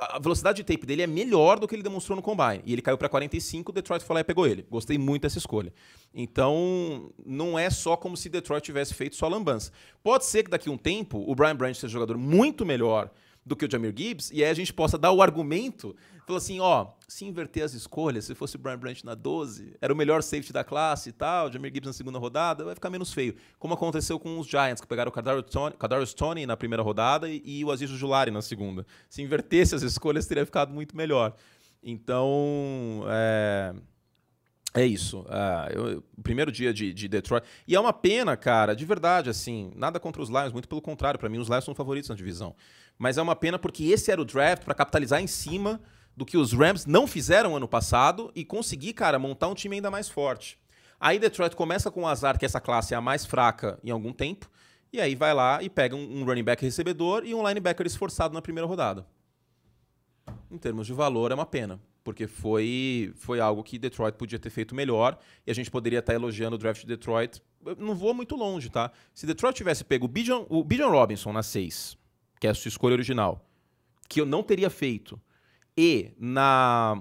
[0.00, 2.62] a velocidade de tape dele é melhor do que ele demonstrou no combine.
[2.64, 4.64] E ele caiu para 45, Detroit foi lá e pegou ele.
[4.70, 5.72] Gostei muito dessa escolha.
[6.14, 9.72] Então, não é só como se Detroit tivesse feito só lambança.
[10.02, 13.10] Pode ser que daqui a um tempo o Brian Branch seja um jogador muito melhor
[13.48, 15.96] do que o Jamir Gibbs, e aí a gente possa dar o argumento,
[16.26, 19.92] falou assim, ó, se inverter as escolhas, se fosse o Brian Branch na 12, era
[19.92, 22.90] o melhor safety da classe e tal, o Jamir Gibbs na segunda rodada, vai ficar
[22.90, 23.34] menos feio.
[23.58, 27.64] Como aconteceu com os Giants, que pegaram o Kadarius Tony, na primeira rodada e, e
[27.64, 28.86] o Aziz Julari na segunda.
[29.08, 31.34] Se invertesse as escolhas, teria ficado muito melhor.
[31.82, 33.74] Então, é...
[34.74, 35.20] É isso.
[35.20, 37.46] Uh, eu, primeiro dia de, de, Detroit.
[37.66, 39.72] E é uma pena, cara, de verdade, assim.
[39.74, 41.18] Nada contra os Lions, muito pelo contrário.
[41.18, 42.54] Para mim, os Lions são favoritos na divisão.
[42.98, 45.80] Mas é uma pena porque esse era o draft para capitalizar em cima
[46.16, 49.90] do que os Rams não fizeram ano passado e conseguir, cara, montar um time ainda
[49.90, 50.58] mais forte.
[51.00, 54.12] Aí Detroit começa com o azar que essa classe é a mais fraca em algum
[54.12, 54.50] tempo.
[54.92, 58.34] E aí vai lá e pega um, um running back recebedor e um linebacker esforçado
[58.34, 59.06] na primeira rodada.
[60.50, 64.50] Em termos de valor, é uma pena porque foi, foi algo que Detroit podia ter
[64.50, 67.42] feito melhor e a gente poderia estar elogiando o draft de Detroit.
[67.76, 68.90] Não vou muito longe, tá?
[69.12, 71.98] Se Detroit tivesse pego o Bijan, o Bijan Robinson na 6,
[72.40, 73.44] que é a sua escolha original,
[74.08, 75.20] que eu não teria feito,
[75.76, 77.00] e na,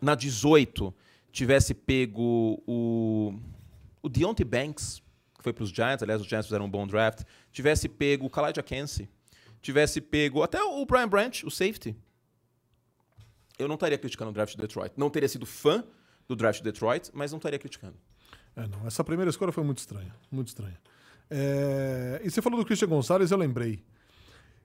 [0.00, 0.94] na 18
[1.32, 3.34] tivesse pego o,
[4.02, 5.02] o Deontay Banks,
[5.36, 7.22] que foi para os Giants, aliás, os Giants fizeram um bom draft,
[7.52, 9.08] tivesse pego o Khalid Kensi,
[9.62, 11.96] tivesse pego até o Brian Branch, o safety,
[13.58, 14.92] eu não estaria criticando o draft de Detroit.
[14.96, 15.84] Não teria sido fã
[16.26, 17.96] do draft de Detroit, mas não estaria criticando.
[18.54, 18.86] É, não.
[18.86, 20.14] Essa primeira escolha foi muito estranha.
[20.30, 20.78] Muito estranha.
[21.30, 22.20] É...
[22.24, 23.84] E você falou do Christian Gonzalez, eu lembrei.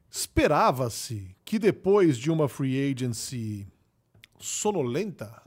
[0.09, 3.67] Esperava-se que depois de uma free agency
[4.39, 5.41] sonolenta,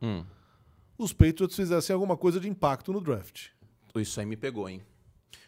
[0.00, 0.24] hum.
[0.96, 3.48] os Patriots fizessem alguma coisa de impacto no draft.
[3.96, 4.80] Isso aí me pegou, hein?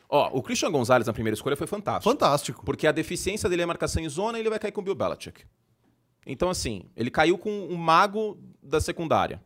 [0.08, 2.10] Ó, o Christian Gonzalez na primeira escolha foi fantástico.
[2.10, 2.64] Fantástico.
[2.64, 4.94] Porque a deficiência dele é marcação em zona e ele vai cair com o Bill
[4.94, 5.44] Belichick.
[6.30, 9.42] Então, assim, ele caiu com um mago da secundária.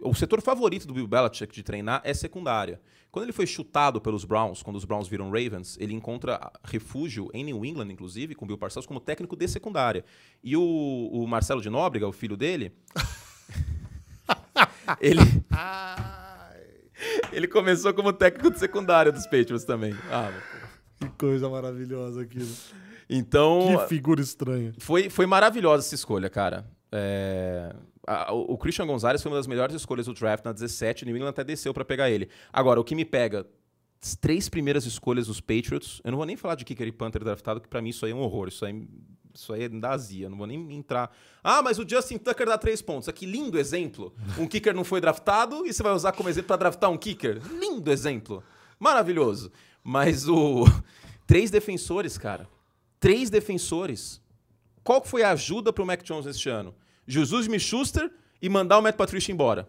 [0.00, 2.80] O setor favorito do Bill Belichick de treinar é secundária.
[3.12, 7.44] Quando ele foi chutado pelos Browns, quando os Browns viram Ravens, ele encontra refúgio em
[7.44, 10.04] New England, inclusive, com o Bill Parcells como técnico de secundária.
[10.42, 10.62] E o,
[11.12, 12.72] o Marcelo de Nóbrega, o filho dele,
[15.00, 15.20] ele...
[17.32, 19.94] ele começou como técnico de secundária dos Patriots também.
[20.10, 20.32] Ah,
[20.98, 22.50] que coisa maravilhosa aquilo.
[23.08, 23.78] Então.
[23.78, 24.72] Que figura estranha.
[24.78, 26.68] Foi, foi maravilhosa essa escolha, cara.
[26.90, 27.74] É,
[28.06, 31.02] a, o Christian Gonzalez foi uma das melhores escolhas do draft na 17.
[31.02, 32.28] O New England até desceu para pegar ele.
[32.52, 33.46] Agora, o que me pega.
[34.02, 36.00] As três primeiras escolhas dos Patriots.
[36.04, 38.12] Eu não vou nem falar de kicker e Panther draftado, que para mim isso aí
[38.12, 38.48] é um horror.
[38.48, 38.86] Isso aí,
[39.34, 40.28] isso aí é da azia.
[40.28, 41.10] Não vou nem entrar.
[41.42, 43.08] Ah, mas o Justin Tucker dá três pontos.
[43.08, 44.14] Aqui, lindo exemplo.
[44.38, 47.40] Um kicker não foi draftado e você vai usar como exemplo para draftar um kicker.
[47.58, 48.42] Lindo exemplo.
[48.78, 49.50] Maravilhoso.
[49.82, 50.64] Mas o.
[51.26, 52.48] Três defensores, cara
[53.06, 54.20] três defensores.
[54.82, 56.74] Qual foi a ajuda para o Mac Jones este ano?
[57.06, 58.10] Jesus Smith-Schuster
[58.42, 59.68] e mandar o Matt Patricia embora.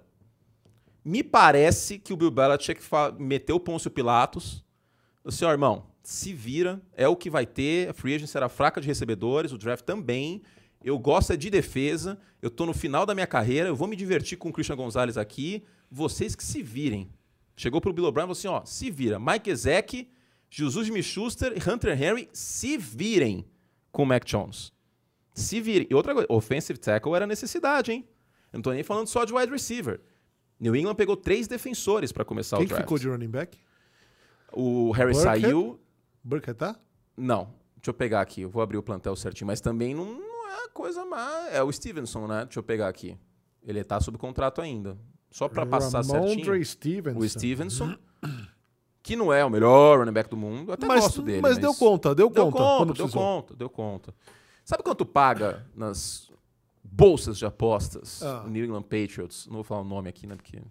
[1.05, 2.81] Me parece que o Bill Belichick
[3.19, 4.65] meteu o Pôncio Pilatos.
[5.23, 7.89] O senhor, irmão, se vira, é o que vai ter.
[7.89, 10.41] A free agent será fraca de recebedores, o draft também.
[10.83, 12.17] Eu gosto é de defesa.
[12.41, 13.69] Eu estou no final da minha carreira.
[13.69, 15.63] Eu vou me divertir com o Christian Gonzalez aqui.
[15.91, 17.07] Vocês que se virem.
[17.55, 19.19] Chegou para o Bill O'Brien e falou assim: ó, se vira.
[19.19, 20.09] Mike Ezek
[20.49, 23.45] Jesus Smith-Schuster e Hunter Henry se virem
[23.91, 24.71] com o Mac Jones.
[25.33, 25.87] Se virem.
[25.89, 28.07] E outra coisa, offensive tackle era necessidade, hein?
[28.51, 29.99] Eu não tô nem falando só de wide receiver.
[30.59, 32.81] New England pegou três defensores para começar Quem o draft.
[32.81, 33.57] Quem ficou de running back?
[34.51, 35.41] O Harry Burkhead?
[35.41, 35.79] saiu.
[36.23, 36.79] Burkhead tá?
[37.15, 37.53] Não.
[37.75, 38.41] Deixa eu pegar aqui.
[38.41, 39.45] Eu vou abrir o plantel certinho.
[39.47, 41.47] Mas também não, não é coisa má.
[41.51, 42.45] É o Stevenson, né?
[42.45, 43.17] Deixa eu pegar aqui.
[43.63, 44.97] Ele tá sob contrato ainda.
[45.29, 46.65] Só para passar certinho.
[46.65, 47.19] Stevenson.
[47.19, 47.97] O Stevenson.
[49.07, 50.69] Que não é o melhor running back do mundo.
[50.69, 51.39] Eu até mas, gosto dele.
[51.39, 52.57] Mas, mas, deu conta, deu, deu conta.
[52.57, 54.13] conta deu conta, deu conta.
[54.65, 56.29] Sabe quanto paga nas
[56.83, 58.43] bolsas de apostas ah.
[58.45, 59.47] o New England Patriots?
[59.47, 60.35] Não vou falar o nome aqui, né?
[60.35, 60.61] Porque...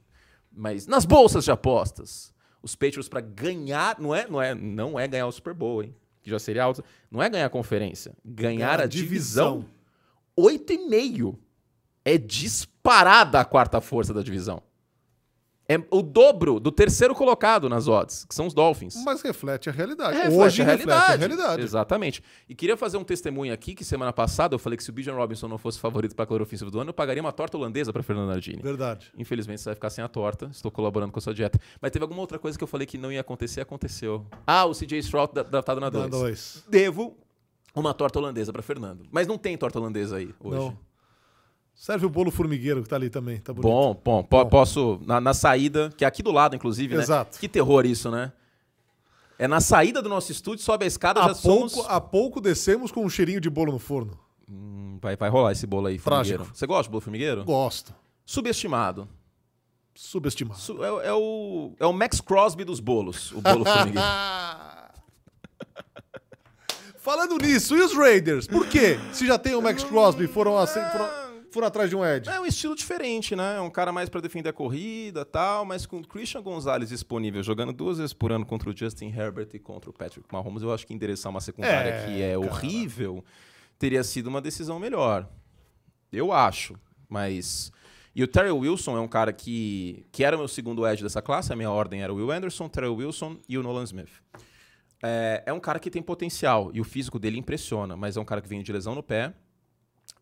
[0.53, 2.31] Mas nas bolsas de apostas,
[2.63, 5.95] os Patriots para ganhar, não é, não é, não é ganhar o Super Bowl, hein?
[6.21, 6.85] Que já seria alto.
[7.11, 9.65] Não é ganhar a conferência, ganhar é a, divisão.
[10.37, 11.39] Oito e meio
[12.05, 14.63] é disparada a quarta força da divisão.
[15.69, 18.95] É o dobro do terceiro colocado nas odds, que são os Dolphins.
[19.05, 20.17] Mas reflete a realidade.
[20.17, 21.13] Reflete Hoje a reflete realidade.
[21.13, 21.63] a realidade.
[21.63, 22.23] Exatamente.
[22.49, 25.15] E queria fazer um testemunho aqui que semana passada eu falei que se o Bijan
[25.15, 28.03] Robinson não fosse favorito para a ofensiva do ano, eu pagaria uma torta holandesa para
[28.03, 28.63] Fernando Nardini.
[28.63, 29.13] Verdade.
[29.19, 30.47] Infelizmente você vai ficar sem a torta.
[30.53, 31.59] Estou colaborando com a sua dieta.
[31.81, 34.25] Mas teve alguma outra coisa que eu falei que não ia acontecer, aconteceu.
[34.47, 36.11] Ah, o CJ Stroud da- draftado na Dá 2.
[36.11, 36.65] dois.
[36.69, 37.17] Devo
[37.75, 39.05] uma torta holandesa para Fernando.
[39.11, 40.59] Mas não tem torta holandesa aí hoje.
[40.59, 40.79] Não.
[41.79, 43.39] Serve o bolo formigueiro que tá ali também.
[43.39, 43.71] Tá bonito.
[43.71, 44.49] Bom, bom, po- Bom.
[44.51, 44.99] posso.
[45.05, 47.03] Na, na saída, que é aqui do lado, inclusive, né?
[47.03, 47.39] Exato.
[47.39, 48.33] Que terror isso, né?
[49.39, 51.87] É na saída do nosso estúdio, sobe a escada, Há já pouco, somos.
[51.91, 54.19] há pouco descemos com um cheirinho de bolo no forno.
[54.51, 56.39] Hum, vai, vai rolar esse bolo aí, Trágico.
[56.39, 56.57] formigueiro.
[56.59, 57.45] Você gosta de bolo formigueiro?
[57.45, 57.95] Gosto.
[58.25, 59.07] Subestimado.
[59.95, 60.59] Subestimado.
[60.59, 64.01] Su- é, é o, é o Max Crosby dos bolos, o bolo formigueiro.
[66.99, 68.47] Falando nisso, e os Raiders?
[68.47, 68.99] Por quê?
[69.13, 71.09] Se já tem o Max Crosby, foram, assim, foram,
[71.57, 72.29] foram atrás de um Ed.
[72.29, 73.57] É um estilo diferente, né?
[73.57, 76.91] É um cara mais pra defender a corrida e tal, mas com o Christian Gonzalez
[76.91, 80.63] disponível, jogando duas vezes por ano contra o Justin Herbert e contra o Patrick Mahomes,
[80.63, 82.41] eu acho que endereçar uma secundária É, que é cara.
[82.41, 83.25] horrível
[83.79, 85.27] teria sido uma decisão melhor.
[86.13, 86.75] Eu acho,
[87.09, 87.73] mas...
[88.15, 91.23] E o Terry Wilson é um cara que, que era o meu segundo edge dessa
[91.23, 94.11] classe, a minha ordem era o Will Anderson, Terry Wilson e o Nolan Smith.
[95.03, 98.25] É, é um cara que tem potencial e o físico dele impressiona, mas é um
[98.27, 99.33] cara que vem de lesão no pé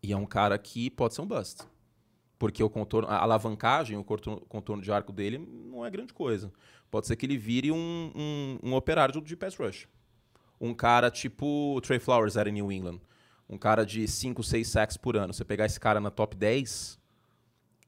[0.05, 1.63] e é um cara que pode ser um bust.
[2.37, 6.51] Porque o contorno, a alavancagem, o contorno, de arco dele não é grande coisa.
[6.91, 9.87] Pode ser que ele vire um, um, um operário de pass rush.
[10.61, 12.99] Um cara tipo Trey Flowers era em New England.
[13.49, 15.33] Um cara de 5, 6 sacks por ano.
[15.33, 16.99] Você pegar esse cara na top 10.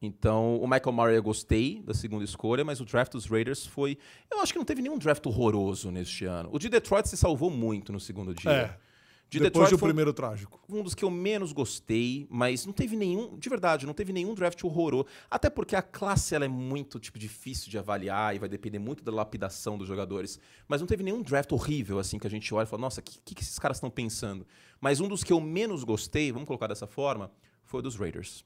[0.02, 3.98] Então, o Michael Murray eu gostei da segunda escolha, mas o draft dos Raiders foi.
[4.32, 6.50] Eu acho que não teve nenhum draft horroroso neste ano.
[6.52, 8.52] O de Detroit se salvou muito no segundo dia.
[8.52, 8.87] É.
[9.30, 10.58] De Depois Detroit do foi um- primeiro trágico.
[10.70, 14.34] um dos que eu menos gostei, mas não teve nenhum, de verdade, não teve nenhum
[14.34, 15.06] draft horroroso.
[15.30, 19.04] Até porque a classe ela é muito tipo difícil de avaliar e vai depender muito
[19.04, 20.40] da lapidação dos jogadores.
[20.66, 23.04] Mas não teve nenhum draft horrível assim que a gente olha e fala, nossa, o
[23.04, 24.48] que, que, que esses caras estão pensando?
[24.80, 27.30] Mas um dos que eu menos gostei, vamos colocar dessa forma,
[27.66, 28.46] foi o dos Raiders.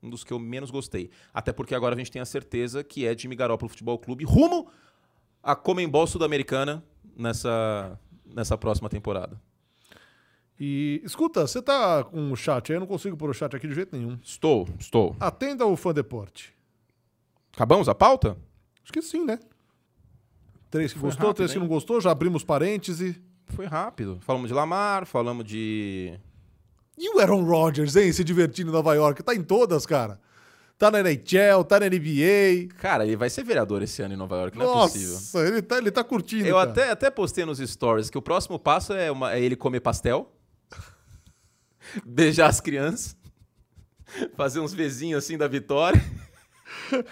[0.00, 1.10] Um dos que eu menos gostei.
[1.34, 4.70] Até porque agora a gente tem a certeza que é Jimmy Garoppolo Futebol Clube rumo
[5.42, 6.82] a Comembol Sul-Americana
[7.16, 9.40] nessa, nessa próxima temporada.
[10.62, 13.66] E escuta, você tá com o chat aí, eu não consigo pôr o chat aqui
[13.66, 14.18] de jeito nenhum.
[14.22, 15.16] Estou, estou.
[15.18, 16.54] Atenda o fã deporte.
[17.54, 18.36] Acabamos a pauta?
[18.82, 19.38] Acho que sim, né?
[20.70, 21.62] Três que Foi gostou, rápido, três que hein?
[21.62, 23.20] não gostou, já abrimos parêntese.
[23.46, 24.18] Foi rápido.
[24.20, 26.12] Falamos de Lamar, falamos de.
[26.98, 28.12] E o Aaron Rodgers, hein?
[28.12, 29.22] Se divertindo em Nova York.
[29.22, 30.20] Tá em todas, cara.
[30.78, 32.74] Tá na NHL, tá na NBA.
[32.78, 35.12] Cara, ele vai ser vereador esse ano em Nova York, não é possível.
[35.14, 36.46] Nossa, ele tá, ele tá curtindo.
[36.46, 36.70] Eu cara.
[36.70, 40.30] até, até postei nos stories que o próximo passo é, uma- é ele comer pastel,
[42.04, 43.16] beijar as crianças,
[44.36, 46.00] fazer uns vizinhos assim da vitória.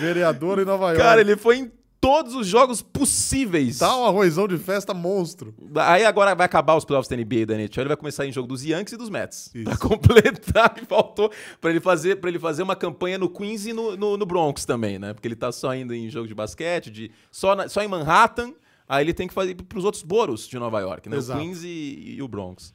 [0.00, 0.98] Vereador em Nova York.
[0.98, 3.78] Cara, ele foi em todos os jogos possíveis.
[3.78, 5.54] Tá um arrozão de festa monstro.
[5.76, 8.32] Aí agora vai acabar os playoffs da NBA e da NHL, ele vai começar em
[8.32, 9.50] jogo dos Yankees e dos Mets.
[9.54, 9.64] Isso.
[9.64, 13.72] Pra completar, que faltou pra ele fazer para ele fazer uma campanha no Queens e
[13.72, 15.12] no, no, no Bronx também, né?
[15.12, 18.52] Porque ele tá só indo em jogo de basquete, de, só, na- só em Manhattan,
[18.88, 21.16] aí ele tem que fazer pros outros boros de Nova York, né?
[21.16, 21.38] Exato.
[21.38, 22.72] O Queens e, e o Bronx.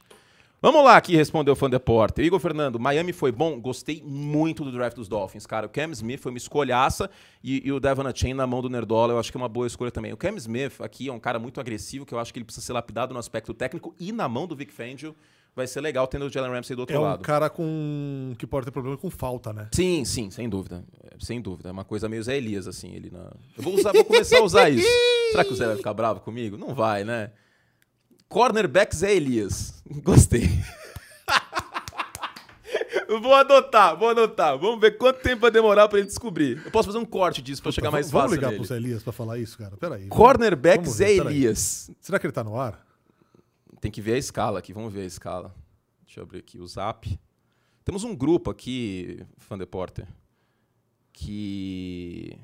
[0.64, 2.22] Vamos lá aqui responder o fã Deporte.
[2.22, 3.60] Igor Fernando, Miami foi bom?
[3.60, 5.66] Gostei muito do draft dos Dolphins, cara.
[5.66, 7.10] O Cam Smith foi uma escolhaça
[7.42, 9.66] e, e o Devon Chain na mão do Nerdola, eu acho que é uma boa
[9.66, 10.10] escolha também.
[10.14, 12.64] O Cam Smith aqui é um cara muito agressivo, que eu acho que ele precisa
[12.64, 15.14] ser lapidado no aspecto técnico e na mão do Vic Fangio
[15.54, 17.22] vai ser legal tendo o Jalen Ramsey do outro É um lado.
[17.22, 19.68] cara com que pode ter problema com falta, né?
[19.70, 20.82] Sim, sim, sem dúvida.
[21.04, 21.68] É, Sem dúvida.
[21.68, 23.30] É uma coisa meio Zé Elias, assim, ele na.
[23.54, 24.88] Eu vou, usar, vou começar a usar isso.
[25.30, 26.56] Será que o Zé vai ficar bravo comigo?
[26.56, 27.32] Não vai, né?
[28.34, 29.80] Cornerback Zé Elias.
[30.02, 30.50] Gostei.
[33.22, 34.58] Vou adotar, vou adotar.
[34.58, 36.60] Vamos ver quanto tempo vai demorar pra ele descobrir.
[36.64, 38.58] Eu posso fazer um corte disso pra chegar mais Vamos fácil ligar nele.
[38.58, 39.76] pro Zé Elias pra falar isso, cara?
[39.76, 40.08] Peraí.
[40.08, 41.36] Cornerback Vamos Zé peraí.
[41.36, 41.90] Elias.
[42.00, 42.84] Será que ele tá no ar?
[43.80, 45.54] Tem que ver a escala aqui, vamos ver a escala.
[46.04, 47.20] Deixa eu abrir aqui o Zap.
[47.84, 50.08] Temos um grupo aqui, Fan Deporter,
[51.12, 52.36] que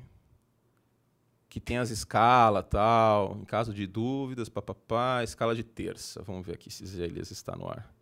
[1.51, 6.23] que tem as escalas tal, em caso de dúvidas, papapá, escala de terça.
[6.23, 7.93] Vamos ver aqui se Zé Elias está no ar.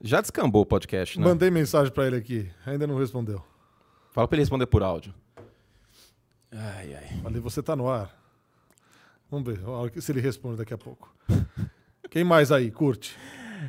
[0.00, 1.26] Já descambou o podcast, né?
[1.26, 3.44] Mandei mensagem pra ele aqui, ainda não respondeu.
[4.10, 5.14] Fala pra ele responder por áudio.
[6.50, 7.20] Ai, ai.
[7.22, 8.10] Falei, você tá no ar.
[9.30, 11.14] Vamos ver a se ele responde daqui a pouco.
[12.10, 12.70] Quem mais aí?
[12.70, 13.18] Curte.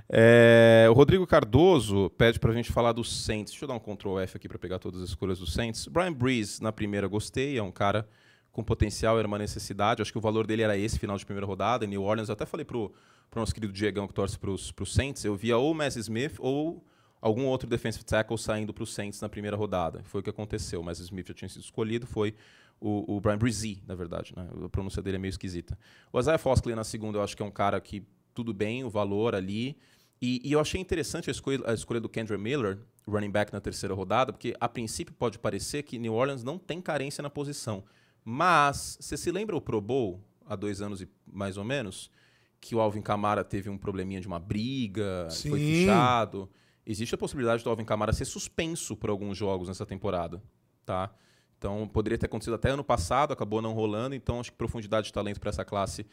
[0.08, 3.52] É, o Rodrigo Cardoso pede pra gente falar dos Saints.
[3.52, 5.88] Deixa eu dar um Ctrl F aqui pra pegar todas as escolhas dos Saints.
[5.88, 7.58] Brian Breeze, na primeira, gostei.
[7.58, 8.08] É um cara
[8.52, 10.02] com potencial, era uma necessidade.
[10.02, 11.86] Acho que o valor dele era esse, final de primeira rodada.
[11.86, 12.92] Em New Orleans, eu até falei pro,
[13.30, 15.24] pro nosso querido Diegão que torce pros, pros Saints.
[15.24, 16.86] Eu via ou o Mass Smith ou
[17.22, 20.02] algum outro defensive tackle saindo para o Saints na primeira rodada.
[20.04, 22.34] Foi o que aconteceu, mas o Smith já tinha sido escolhido, foi
[22.80, 24.34] o, o Brian Brzee, na verdade.
[24.36, 24.48] Né?
[24.66, 25.78] A pronúncia dele é meio esquisita.
[26.12, 28.90] O Isaiah Foskey na segunda, eu acho que é um cara que tudo bem, o
[28.90, 29.78] valor ali.
[30.22, 33.60] E, e eu achei interessante a escolha, a escolha do Kendra Miller, running back na
[33.60, 37.84] terceira rodada, porque a princípio pode parecer que New Orleans não tem carência na posição.
[38.24, 42.12] Mas, você se lembra o Pro Bowl, há dois anos e mais ou menos,
[42.60, 45.50] que o Alvin Kamara teve um probleminha de uma briga, Sim.
[45.50, 46.50] foi fichado.
[46.86, 50.42] Existe a possibilidade do Alvin Kamara ser suspenso por alguns jogos nessa temporada,
[50.86, 51.12] tá?
[51.58, 55.14] Então, poderia ter acontecido até ano passado, acabou não rolando, então acho que profundidade de
[55.14, 56.06] talento para essa classe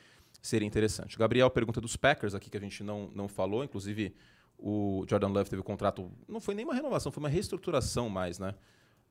[0.42, 1.16] seria interessante.
[1.16, 4.14] O Gabriel pergunta dos Packers aqui, que a gente não, não falou, inclusive
[4.59, 8.09] o Jordan Love teve o um contrato, não foi nem uma renovação, foi uma reestruturação
[8.09, 8.54] mais, né?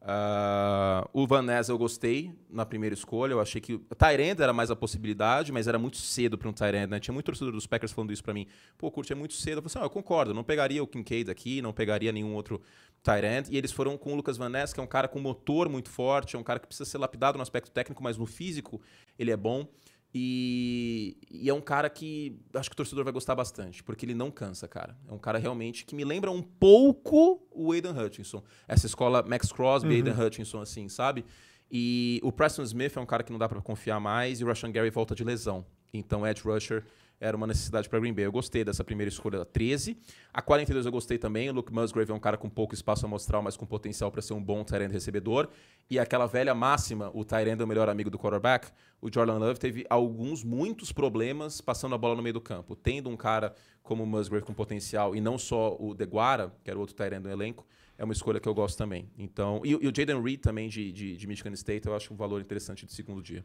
[0.01, 3.33] Uh, o Van Ness eu gostei na primeira escolha.
[3.33, 6.53] Eu achei que o Tyrande era mais a possibilidade, mas era muito cedo para um
[6.53, 6.91] Tyrande.
[6.91, 6.99] Né?
[6.99, 8.47] Tinha muito torcedor dos Packers falando isso para mim.
[8.77, 9.57] Pô, curte é muito cedo.
[9.57, 10.33] Eu falei assim, ah, eu concordo.
[10.33, 12.61] não pegaria o Kincaid aqui, não pegaria nenhum outro
[13.03, 13.51] Tyrande.
[13.51, 15.89] E eles foram com o Lucas Van Ness, que é um cara com motor muito
[15.89, 18.81] forte, é um cara que precisa ser lapidado no aspecto técnico, mas no físico
[19.17, 19.67] ele é bom.
[20.19, 24.15] E, e, é um cara que acho que o torcedor vai gostar bastante, porque ele
[24.15, 24.97] não cansa, cara.
[25.07, 28.41] É um cara realmente que me lembra um pouco o Aiden Hutchinson.
[28.67, 29.95] Essa escola Max Crosby, uhum.
[29.95, 31.23] Aiden Hutchinson, assim, sabe?
[31.71, 34.47] E o Preston Smith é um cara que não dá para confiar mais, e o
[34.47, 35.63] Rashan Gary volta de lesão.
[35.93, 36.83] Então, Edge Rusher
[37.19, 38.25] era uma necessidade para Green Bay.
[38.25, 39.97] Eu gostei dessa primeira escolha, a 13.
[40.33, 41.49] A 42 eu gostei também.
[41.49, 44.21] O Luke Musgrave é um cara com pouco espaço a mostrar, mas com potencial para
[44.21, 45.49] ser um bom Tyrant recebedor.
[45.89, 48.69] E aquela velha máxima, o Tyrant é o melhor amigo do quarterback.
[49.01, 52.75] O Jordan Love teve alguns, muitos problemas passando a bola no meio do campo.
[52.75, 56.79] Tendo um cara como o Musgrave com potencial e não só o DeGuara, que era
[56.79, 57.65] outro Tyrant do elenco,
[57.97, 59.09] é uma escolha que eu gosto também.
[59.17, 62.17] Então, e, e o Jaden Reed também de, de, de Michigan State, eu acho um
[62.17, 63.43] valor interessante de segundo dia.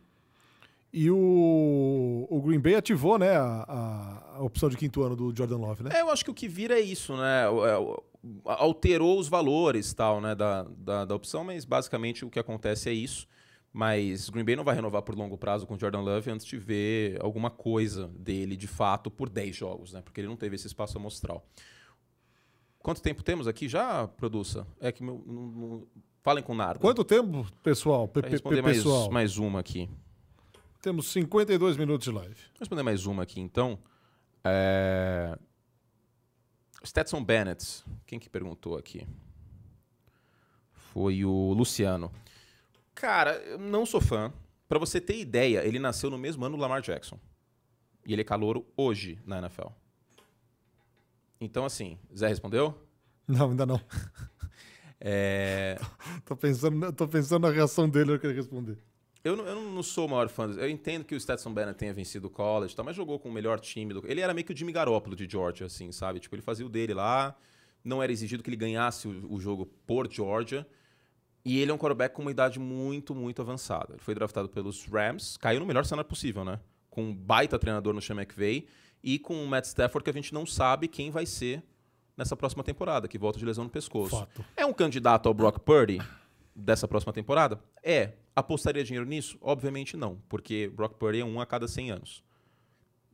[0.93, 5.57] E o, o Green Bay ativou né, a, a, opção de quinto ano do Jordan
[5.57, 5.90] Love, né?
[5.95, 7.45] É, eu acho que o que vira é isso, né?
[7.45, 8.03] É,
[8.45, 12.93] alterou os valores tal, né, da, da, da, opção, mas basicamente o que acontece é
[12.93, 13.26] isso.
[13.72, 16.59] Mas Green Bay não vai renovar por longo prazo com o Jordan Love antes de
[16.59, 20.03] ver alguma coisa dele de fato por 10 jogos, né?
[20.03, 21.43] Porque ele não teve esse espaço amostral.
[22.80, 24.66] Quanto tempo temos aqui já, produça?
[24.78, 25.86] É que meu, não, não...
[26.22, 26.78] falem com nada.
[26.78, 28.07] Quanto tempo, pessoal?
[28.07, 29.11] P responder pessoal.
[29.11, 29.88] Mais, mais uma aqui.
[30.83, 32.35] Temos 52 minutos de live.
[32.35, 33.78] Vou responder mais uma aqui, então.
[34.43, 35.39] É...
[36.85, 37.85] Stetson Bennett.
[38.05, 39.07] Quem que perguntou aqui?
[40.72, 42.11] Foi o Luciano.
[42.97, 44.33] Cara, eu não sou fã.
[44.68, 47.16] Para você ter ideia, ele nasceu no mesmo ano do Lamar Jackson.
[48.05, 49.68] E ele é calouro hoje na NFL.
[51.41, 52.76] Então, assim, Zé respondeu?
[53.28, 53.80] Não, ainda não.
[55.01, 55.78] é...
[56.26, 58.78] tô, pensando, tô pensando na reação dele, eu quero responder.
[59.25, 60.51] Eu não, eu não sou o maior fã.
[60.51, 63.33] Eu entendo que o Stetson Bennett tenha vencido o college, tá, mas jogou com o
[63.33, 63.95] melhor time.
[63.95, 64.03] Do...
[64.07, 66.18] Ele era meio que o Jimmy Garoppolo de Georgia, assim, sabe?
[66.18, 67.37] Tipo, ele fazia o dele lá.
[67.85, 70.66] Não era exigido que ele ganhasse o, o jogo por Georgia.
[71.45, 73.95] E ele é um quarterback com uma idade muito, muito avançada.
[73.95, 76.61] Ele foi draftado pelos Rams, caiu no melhor cenário possível, né?
[76.89, 78.66] Com um baita treinador no Sean McVay
[79.03, 81.62] e com o Matt Stafford, que a gente não sabe quem vai ser
[82.16, 84.16] nessa próxima temporada, que volta de lesão no pescoço.
[84.16, 84.45] Fato.
[84.57, 86.01] É um candidato ao Brock Purdy
[86.55, 87.61] dessa próxima temporada?
[87.83, 88.12] É.
[88.35, 89.37] Apostaria dinheiro nisso?
[89.41, 92.24] Obviamente não, porque Brock Purdy é um a cada 100 anos.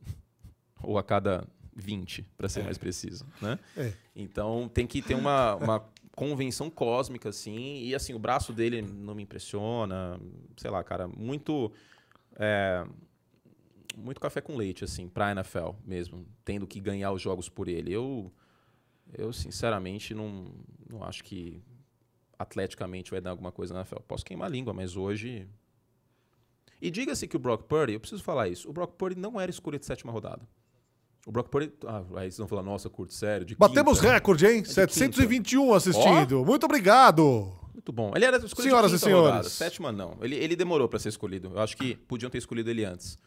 [0.81, 2.63] Ou a cada 20, para ser é.
[2.63, 3.25] mais preciso.
[3.41, 3.59] Né?
[3.75, 3.93] É.
[4.15, 7.83] Então tem que ter uma, uma convenção cósmica, assim.
[7.83, 10.19] E assim, o braço dele não me impressiona.
[10.57, 11.71] Sei lá, cara, muito.
[12.35, 12.85] É,
[13.97, 17.91] muito café com leite, assim, pra NFL mesmo, tendo que ganhar os jogos por ele.
[17.91, 18.31] Eu,
[19.17, 20.53] eu sinceramente, não,
[20.89, 21.61] não acho que
[22.39, 23.99] atleticamente vai dar alguma coisa na NFL.
[24.07, 25.45] Posso queimar a língua, mas hoje.
[26.81, 29.51] E diga-se que o Brock Purdy, eu preciso falar isso, o Brock Purdy não era
[29.51, 30.47] escolha de sétima rodada.
[31.27, 31.73] O Brock Purdy.
[31.85, 33.45] Ah, aí vocês vão falar, nossa, curto sério.
[33.45, 34.61] De Batemos quinta, recorde, hein?
[34.61, 35.75] É 721 quinta.
[35.75, 36.41] assistindo.
[36.41, 36.45] Oh?
[36.45, 37.53] Muito obrigado.
[37.73, 38.13] Muito bom.
[38.15, 39.29] Ele era escolhido Senhoras e senhores.
[39.29, 39.49] Rodada.
[39.49, 40.17] Sétima, não.
[40.21, 41.51] Ele, ele demorou para ser escolhido.
[41.53, 43.19] Eu acho que podiam ter escolhido ele antes.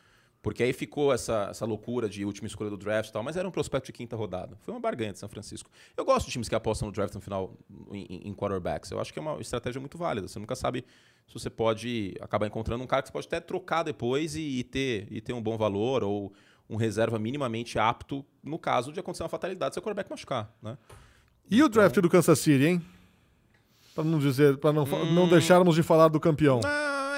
[0.42, 3.46] Porque aí ficou essa, essa loucura de última escolha do draft e tal, mas era
[3.46, 4.58] um prospecto de quinta rodada.
[4.62, 5.70] Foi uma barganha de São Francisco.
[5.96, 7.56] Eu gosto de times que apostam no draft no final
[7.92, 8.90] em, em quarterbacks.
[8.90, 10.26] Eu acho que é uma estratégia muito válida.
[10.26, 10.84] Você nunca sabe
[11.28, 14.64] se você pode acabar encontrando um cara que você pode até trocar depois e, e
[14.64, 16.32] ter, e ter um bom valor ou
[16.68, 20.76] um reserva minimamente apto no caso de acontecer uma fatalidade, seu quarterback machucar, né?
[21.48, 22.82] E o draft do Kansas City, hein?
[23.94, 25.12] Para não dizer, para não, hum...
[25.12, 26.60] não deixarmos de falar do campeão.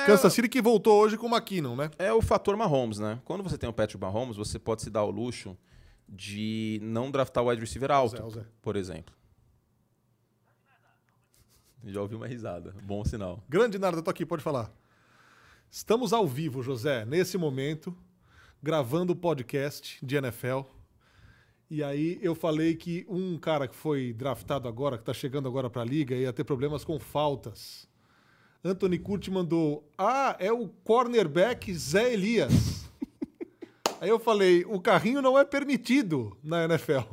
[0.05, 0.07] É...
[0.07, 1.91] Kansas City que voltou hoje com o McKinnon, né?
[1.99, 3.21] É o fator Mahomes, né?
[3.25, 5.57] Quando você tem o Patrick Mahomes, você pode se dar o luxo
[6.09, 8.47] de não draftar o wide receiver alto, Zé, Zé.
[8.63, 9.15] por exemplo.
[11.85, 12.75] Já ouvi uma risada.
[12.83, 13.43] Bom sinal.
[13.49, 14.73] Grande Narda, tô aqui, pode falar.
[15.71, 17.95] Estamos ao vivo, José, nesse momento,
[18.63, 20.61] gravando o podcast de NFL.
[21.69, 25.69] E aí eu falei que um cara que foi draftado agora, que tá chegando agora
[25.69, 27.89] pra liga, ia ter problemas com faltas.
[28.65, 32.89] Anthony Curti mandou: Ah, é o cornerback Zé Elias.
[34.01, 37.13] aí eu falei: o carrinho não é permitido na NFL.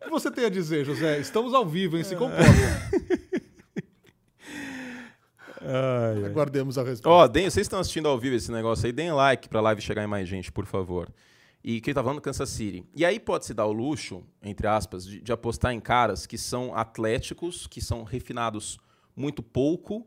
[0.00, 1.18] O que você tem a dizer, José?
[1.18, 2.04] Estamos ao vivo, hein?
[2.04, 2.44] Se comporta.
[6.24, 7.08] Aguardemos a resposta.
[7.08, 10.02] Ó, deem, vocês estão assistindo ao vivo esse negócio aí, deem like pra live chegar
[10.02, 11.12] em mais gente, por favor.
[11.62, 12.86] E que ele tá falando do Kansas City.
[12.94, 16.74] E aí pode-se dar o luxo, entre aspas, de, de apostar em caras que são
[16.74, 18.78] atléticos, que são refinados
[19.14, 20.06] muito pouco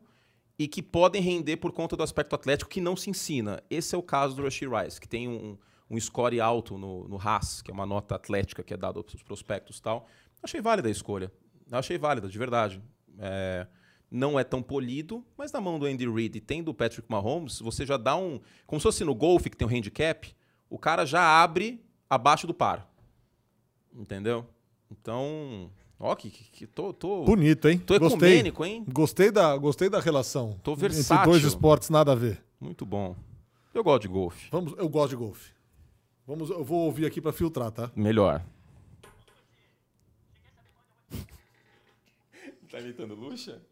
[0.62, 3.60] e que podem render por conta do aspecto atlético que não se ensina.
[3.68, 5.58] Esse é o caso do Rashid Rice, que tem um,
[5.90, 9.22] um score alto no, no Haas, que é uma nota atlética que é dada aos
[9.24, 10.06] prospectos e tal.
[10.40, 11.32] Achei válida a escolha.
[11.72, 12.80] Achei válida, de verdade.
[13.18, 13.66] É,
[14.08, 17.58] não é tão polido, mas na mão do Andy Reid e tem do Patrick Mahomes,
[17.58, 18.40] você já dá um.
[18.64, 20.32] Como se fosse no golfe, que tem um handicap,
[20.70, 22.88] o cara já abre abaixo do par.
[23.92, 24.46] Entendeu?
[24.88, 25.72] Então.
[26.04, 27.22] Ó, que, que, que tô, tô.
[27.24, 27.78] Bonito, hein?
[27.78, 28.30] Tô gostei.
[28.30, 28.84] ecumênico, hein?
[28.92, 30.58] Gostei da, gostei da relação.
[30.60, 31.30] Tô Entre versátil.
[31.30, 32.42] dois esportes nada a ver.
[32.60, 33.14] Muito bom.
[33.72, 34.48] Eu gosto de golfe.
[34.50, 35.52] Vamos, eu gosto de golfe.
[36.26, 37.88] Vamos, eu vou ouvir aqui pra filtrar, tá?
[37.94, 38.44] Melhor.
[42.68, 43.62] tá imitando Luxa?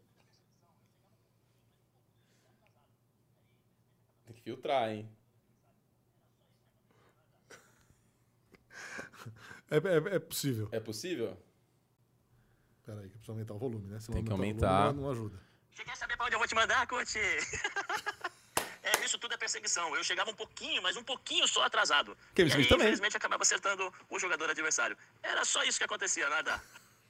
[4.25, 5.05] Tem que filtrar, hein?
[9.69, 10.69] É, é- é possível.
[10.71, 11.37] É possível?
[12.91, 14.01] Pera aí, que eu preciso aumentar o volume, né?
[14.01, 14.93] Se Tem que o volume aumentar.
[14.93, 15.39] Não, ajuda.
[15.73, 17.19] Você quer saber pra onde eu vou te mandar, Curti?
[18.83, 19.95] é, isso tudo é perseguição.
[19.95, 22.17] Eu chegava um pouquinho, mas um pouquinho só atrasado.
[22.35, 22.87] Kevin e Smith aí, também.
[22.87, 24.97] infelizmente, acabava acertando o jogador adversário.
[25.23, 26.61] Era só isso que acontecia, nada.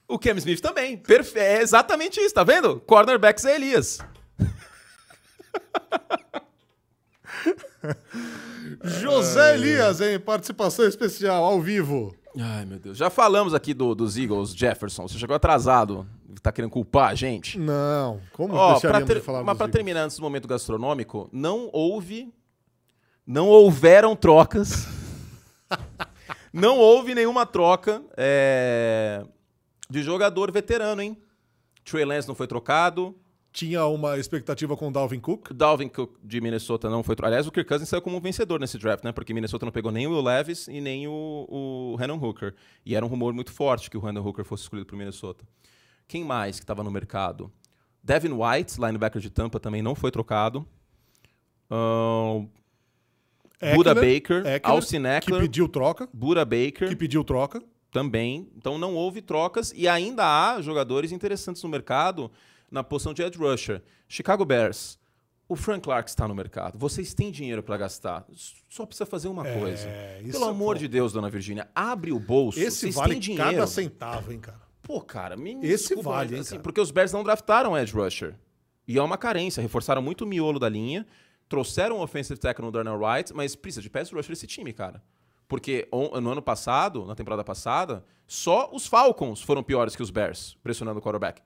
[0.06, 0.96] O Cam Smith também.
[0.96, 2.78] Perfe é exatamente isso, tá vendo?
[2.82, 3.98] Cornerbacks é Elias.
[8.84, 10.20] José Elias, hein?
[10.20, 12.14] Participação especial, ao vivo.
[12.38, 12.96] Ai, meu Deus.
[12.96, 15.06] Já falamos aqui do, dos Eagles, Jefferson.
[15.06, 16.06] Você chegou atrasado.
[16.40, 17.58] Tá querendo culpar a gente?
[17.58, 19.72] Não, como pra deixaríamos ter- de falar mas Eagles?
[19.72, 22.32] terminar antes do momento gastronômico, não houve.
[23.26, 24.88] Não houveram trocas.
[26.52, 29.24] não houve nenhuma troca é,
[29.88, 31.16] de jogador veterano, hein?
[31.84, 33.14] Trey Lance não foi trocado.
[33.52, 35.50] Tinha uma expectativa com o Dalvin Cook.
[35.50, 37.14] O Dalvin Cook de Minnesota não foi.
[37.20, 39.12] Aliás, o Kirk Cousins saiu como um vencedor nesse draft, né?
[39.12, 42.54] Porque Minnesota não pegou nem o Will Levis e nem o, o Hendon Hooker.
[42.84, 45.44] E era um rumor muito forte que o Hendon Hooker fosse escolhido para Minnesota.
[46.08, 47.52] Quem mais que estava no mercado?
[48.02, 50.66] Devin White, linebacker de Tampa, também não foi trocado.
[51.70, 52.46] Ahn,
[53.76, 56.08] Buda Baker, Eckler, Austin Que Eckler, pediu troca.
[56.12, 57.62] Buda Baker Que pediu troca.
[57.92, 58.48] também.
[58.56, 62.30] Então não houve trocas e ainda há jogadores interessantes no mercado
[62.72, 63.82] na posição de edge rusher.
[64.08, 64.98] Chicago Bears.
[65.48, 66.78] O Frank Clark está no mercado.
[66.78, 68.24] Vocês têm dinheiro para gastar.
[68.68, 69.86] Só precisa fazer uma É, coisa.
[70.32, 70.80] Pelo é amor bom.
[70.80, 72.58] de Deus, dona Virgínia, abre o bolso.
[72.58, 73.44] Esse Vocês vale têm dinheiro.
[73.50, 74.62] cada centavo, hein, cara.
[74.80, 76.58] Pô, cara, me Esse desculpa, vale, hein, assim.
[76.58, 78.34] Porque os Bears não draftaram edge rusher.
[78.88, 79.60] E é uma carência.
[79.60, 81.06] Reforçaram muito o miolo da linha.
[81.48, 85.02] Trouxeram o offensive tackle no Darnell Wright, mas precisa de pass rusher esse time, cara.
[85.46, 90.56] Porque no ano passado, na temporada passada, só os Falcons foram piores que os Bears,
[90.62, 91.42] pressionando o quarterback.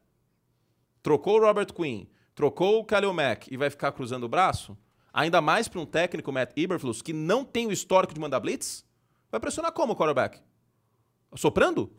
[1.06, 2.04] Trocou o Robert Quinn,
[2.34, 4.76] trocou o Khalil Mack e vai ficar cruzando o braço?
[5.14, 8.84] Ainda mais para um técnico, Matt Eberflus, que não tem o histórico de mandar blitz?
[9.30, 10.40] Vai pressionar como o quarterback?
[11.36, 11.92] Soprando?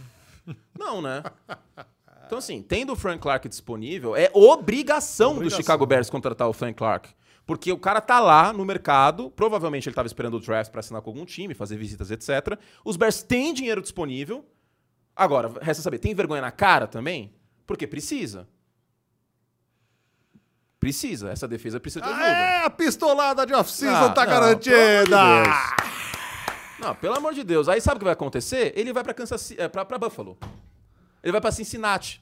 [0.78, 1.22] Não, né?
[2.26, 5.58] Então, assim, tendo o Frank Clark disponível, é obrigação, do Obrigação.
[5.58, 7.08] Chicago Bears contratar o Frank Clark.
[7.46, 11.00] Porque o cara tá lá no mercado, provavelmente ele tava esperando o draft para assinar
[11.00, 12.58] com algum time, fazer visitas, etc.
[12.84, 14.44] Os Bears têm dinheiro disponível.
[15.16, 17.39] Agora, resta saber, tem vergonha na cara também?
[17.70, 18.48] Porque precisa.
[20.80, 22.26] Precisa, essa defesa precisa de ajuda.
[22.26, 24.74] É, a pistolada de off-season Ah, tá não, garantida.
[24.74, 26.80] pelo amor de.
[26.80, 27.68] Não, pelo amor de Deus.
[27.68, 28.72] Aí sabe o que vai acontecer?
[28.74, 30.36] Ele vai pra Kansas é, pra, pra Buffalo.
[31.22, 32.20] Ele vai pra Cincinnati.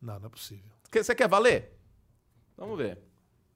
[0.00, 0.64] Não, não é possível.
[0.90, 1.78] Você quer valer?
[2.56, 2.96] Vamos ver.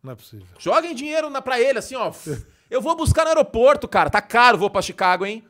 [0.02, 0.46] Não é possível.
[0.58, 2.12] Joguem dinheiro na, pra ele, assim, ó.
[2.68, 4.10] Eu vou buscar no aeroporto, cara.
[4.10, 5.42] Tá caro, vou pra Chicago, hein?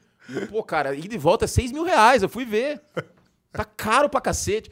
[0.50, 2.22] Pô, cara, ida e volta é 6 mil reais.
[2.22, 2.80] Eu fui ver.
[3.50, 4.70] Tá caro pra cacete.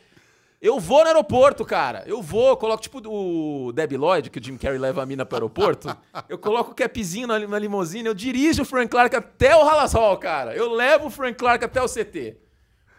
[0.60, 2.02] Eu vou no aeroporto, cara.
[2.06, 5.36] Eu vou, coloco tipo o Debbie Lloyd, que o Jim Carrey leva a mina pro
[5.36, 5.88] aeroporto.
[6.28, 9.92] Eu coloco o capzinho na, na limusine, eu dirijo o Frank Clark até o Hallas
[9.92, 10.54] Hall, cara.
[10.54, 12.36] Eu levo o Frank Clark até o CT.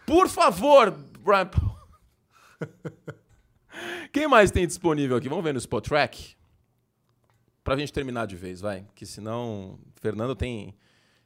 [0.05, 1.45] Por favor, Brian.
[1.45, 1.77] Paul.
[4.11, 5.29] Quem mais tem disponível aqui?
[5.29, 6.35] Vamos ver no Spot Track?
[7.63, 8.85] Pra gente terminar de vez, vai.
[8.95, 9.77] Que senão.
[10.01, 10.73] Fernando tem.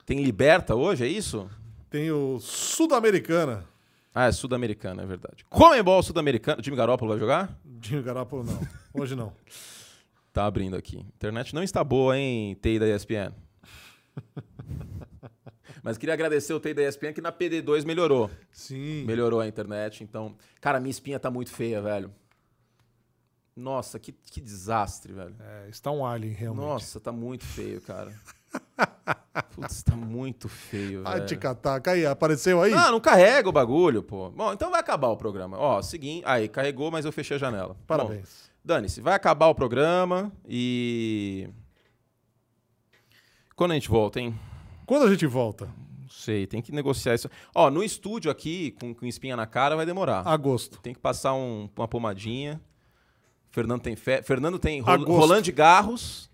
[0.05, 1.49] Tem liberta hoje, é isso?
[1.89, 3.65] Tem o Sul-Americana.
[4.13, 5.43] Ah, é sul-americana, é verdade.
[5.49, 6.61] Comembol sul-americano.
[6.63, 7.59] Jimmy Garoppolo vai jogar?
[7.81, 8.59] Jimmy Garoppolo não.
[8.93, 9.33] Hoje não.
[10.33, 10.97] Tá abrindo aqui.
[10.97, 13.31] Internet não está boa, hein, TI da ESPN.
[15.83, 18.31] Mas queria agradecer o TI da ESPN que na PD2 melhorou.
[18.51, 19.03] Sim.
[19.05, 20.03] Melhorou a internet.
[20.03, 22.11] Então, cara, minha espinha tá muito feia, velho.
[23.55, 25.35] Nossa, que, que desastre, velho.
[25.39, 26.65] É, está um alien, realmente.
[26.65, 28.11] Nossa, tá muito feio, cara.
[29.55, 31.25] Putz, tá muito feio, Ai, velho.
[31.25, 31.81] te catar.
[31.87, 32.71] Aí, apareceu aí?
[32.73, 34.29] Ah, não carrega o bagulho, pô.
[34.29, 35.57] Bom, então vai acabar o programa.
[35.57, 36.23] Ó, seguinte.
[36.25, 37.75] Aí, carregou, mas eu fechei a janela.
[37.87, 38.51] Parabéns.
[38.63, 41.49] Dane-se, vai acabar o programa e.
[43.55, 44.37] Quando a gente volta, hein?
[44.85, 45.65] Quando a gente volta?
[46.01, 47.29] Não sei, tem que negociar isso.
[47.55, 50.27] Ó, no estúdio aqui, com, com espinha na cara, vai demorar.
[50.27, 50.79] Agosto.
[50.81, 52.61] Tem que passar um- uma pomadinha.
[53.49, 54.21] Fernando tem fe...
[54.23, 54.91] Fernando tem Ro...
[54.91, 55.11] Agosto.
[55.19, 56.29] Rolando de Garros.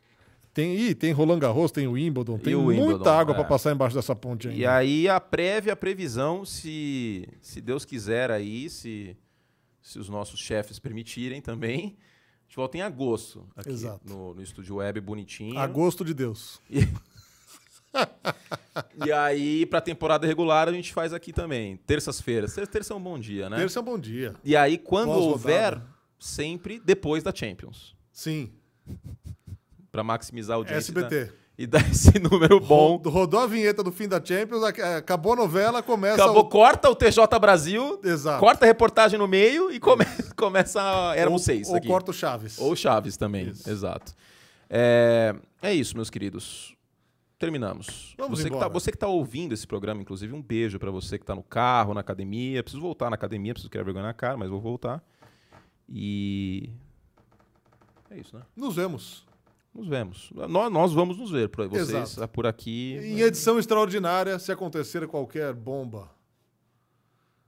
[0.60, 3.36] Tem, ih, tem Roland Garros, tem o Wimbledon, tem o muita Wimbledon, água é.
[3.36, 4.60] pra passar embaixo dessa ponte ainda.
[4.60, 9.16] E aí a prévia, a previsão, se, se Deus quiser aí, se,
[9.82, 11.96] se os nossos chefes permitirem também,
[12.42, 14.02] a gente volta em agosto aqui Exato.
[14.06, 15.58] No, no estúdio web bonitinho.
[15.58, 16.60] Agosto de Deus.
[16.70, 16.82] E
[19.18, 21.78] aí, pra temporada regular, a gente faz aqui também.
[21.78, 22.54] Terças-feiras.
[22.54, 23.56] Ter- Terça é um bom dia, né?
[23.56, 24.36] Terça é um bom dia.
[24.44, 25.82] E aí, quando houver,
[26.20, 27.96] sempre depois da Champions.
[28.12, 28.52] Sim.
[29.92, 30.92] Pra maximizar a audiência.
[30.92, 31.26] SBT.
[31.26, 31.30] né?
[31.58, 32.96] E dar esse número bom.
[32.98, 36.48] Ro- Rodou a vinheta do fim da Champions, ac- acabou a novela, começa Acabou, o...
[36.50, 38.40] corta o TJ Brasil, Exato.
[38.40, 40.06] corta a reportagem no meio e come-
[40.38, 40.82] começa.
[40.82, 41.88] a- Éramos ou, seis Ou aqui.
[41.88, 42.58] corta o Chaves.
[42.60, 43.70] Ou Chaves também, Isso.
[43.70, 44.14] exato.
[44.70, 46.76] É, é isso, meus queridos.
[47.38, 48.14] Terminamos.
[48.18, 51.18] Vamos você, que tá, você que tá ouvindo esse programa, inclusive, um beijo pra você
[51.18, 52.62] que tá no carro, na academia.
[52.62, 55.02] Preciso voltar na academia, preciso criar vergonha na cara, mas vou voltar.
[55.90, 56.70] E.
[58.12, 58.44] É isso, né?
[58.56, 59.26] Nos vemos.
[59.80, 60.30] Nos vemos.
[60.50, 61.48] Nós, nós vamos nos ver.
[61.50, 62.24] Por, vocês Exato.
[62.24, 62.98] ah, por aqui.
[63.02, 66.10] Em edição extraordinária, se acontecer qualquer bomba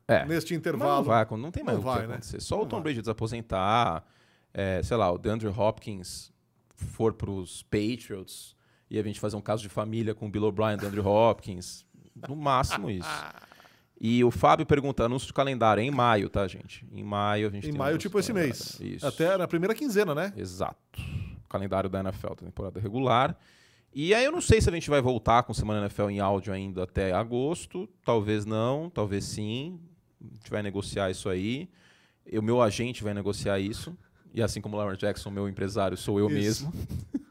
[0.08, 0.26] É.
[0.26, 0.96] neste Mas intervalo.
[0.96, 2.14] não vai, não tem mais Não o que vai, né?
[2.14, 2.42] acontecer.
[2.42, 2.84] Só Não o Tom vai.
[2.84, 4.04] Brady desaposentar,
[4.54, 6.32] é, sei lá, o DeAndre Hopkins
[6.74, 8.56] for pros Patriots
[8.90, 11.86] e a gente fazer um caso de família com o Bill O'Brien e DeAndre Hopkins.
[12.28, 13.08] No máximo isso.
[14.04, 16.84] E o Fábio pergunta, anúncio de calendário, é em maio, tá, gente?
[16.92, 18.80] Em maio a gente Em maio, tipo esse mês.
[18.82, 19.06] Isso.
[19.06, 20.34] Até na primeira quinzena, né?
[20.36, 21.00] Exato.
[21.52, 23.38] Calendário da NFL, da temporada regular.
[23.94, 26.54] E aí eu não sei se a gente vai voltar com Semana NFL em áudio
[26.54, 27.90] ainda até agosto.
[28.06, 29.80] Talvez não, talvez sim.
[30.22, 31.70] A gente vai negociar isso aí.
[32.32, 33.98] O meu agente vai negociar isso.
[34.34, 36.66] E assim como o Lamar Jackson, meu empresário, sou eu Isso.
[36.66, 36.74] mesmo.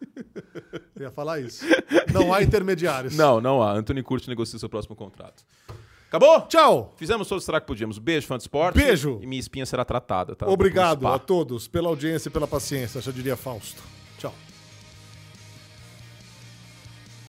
[0.95, 1.65] Eu ia falar isso.
[2.13, 3.17] Não há intermediários.
[3.17, 3.73] Não, não há.
[3.73, 5.43] Anthony Curti negocia seu próximo contrato.
[6.09, 6.43] Acabou?
[6.43, 6.93] Tchau.
[6.97, 7.99] Fizemos todo o será que podíamos.
[7.99, 8.77] Beijo, fã de esporte.
[8.77, 9.19] Beijo.
[9.23, 10.47] E minha espinha será tratada, tá?
[10.47, 13.83] Obrigado a todos pela audiência e pela paciência, já diria Fausto.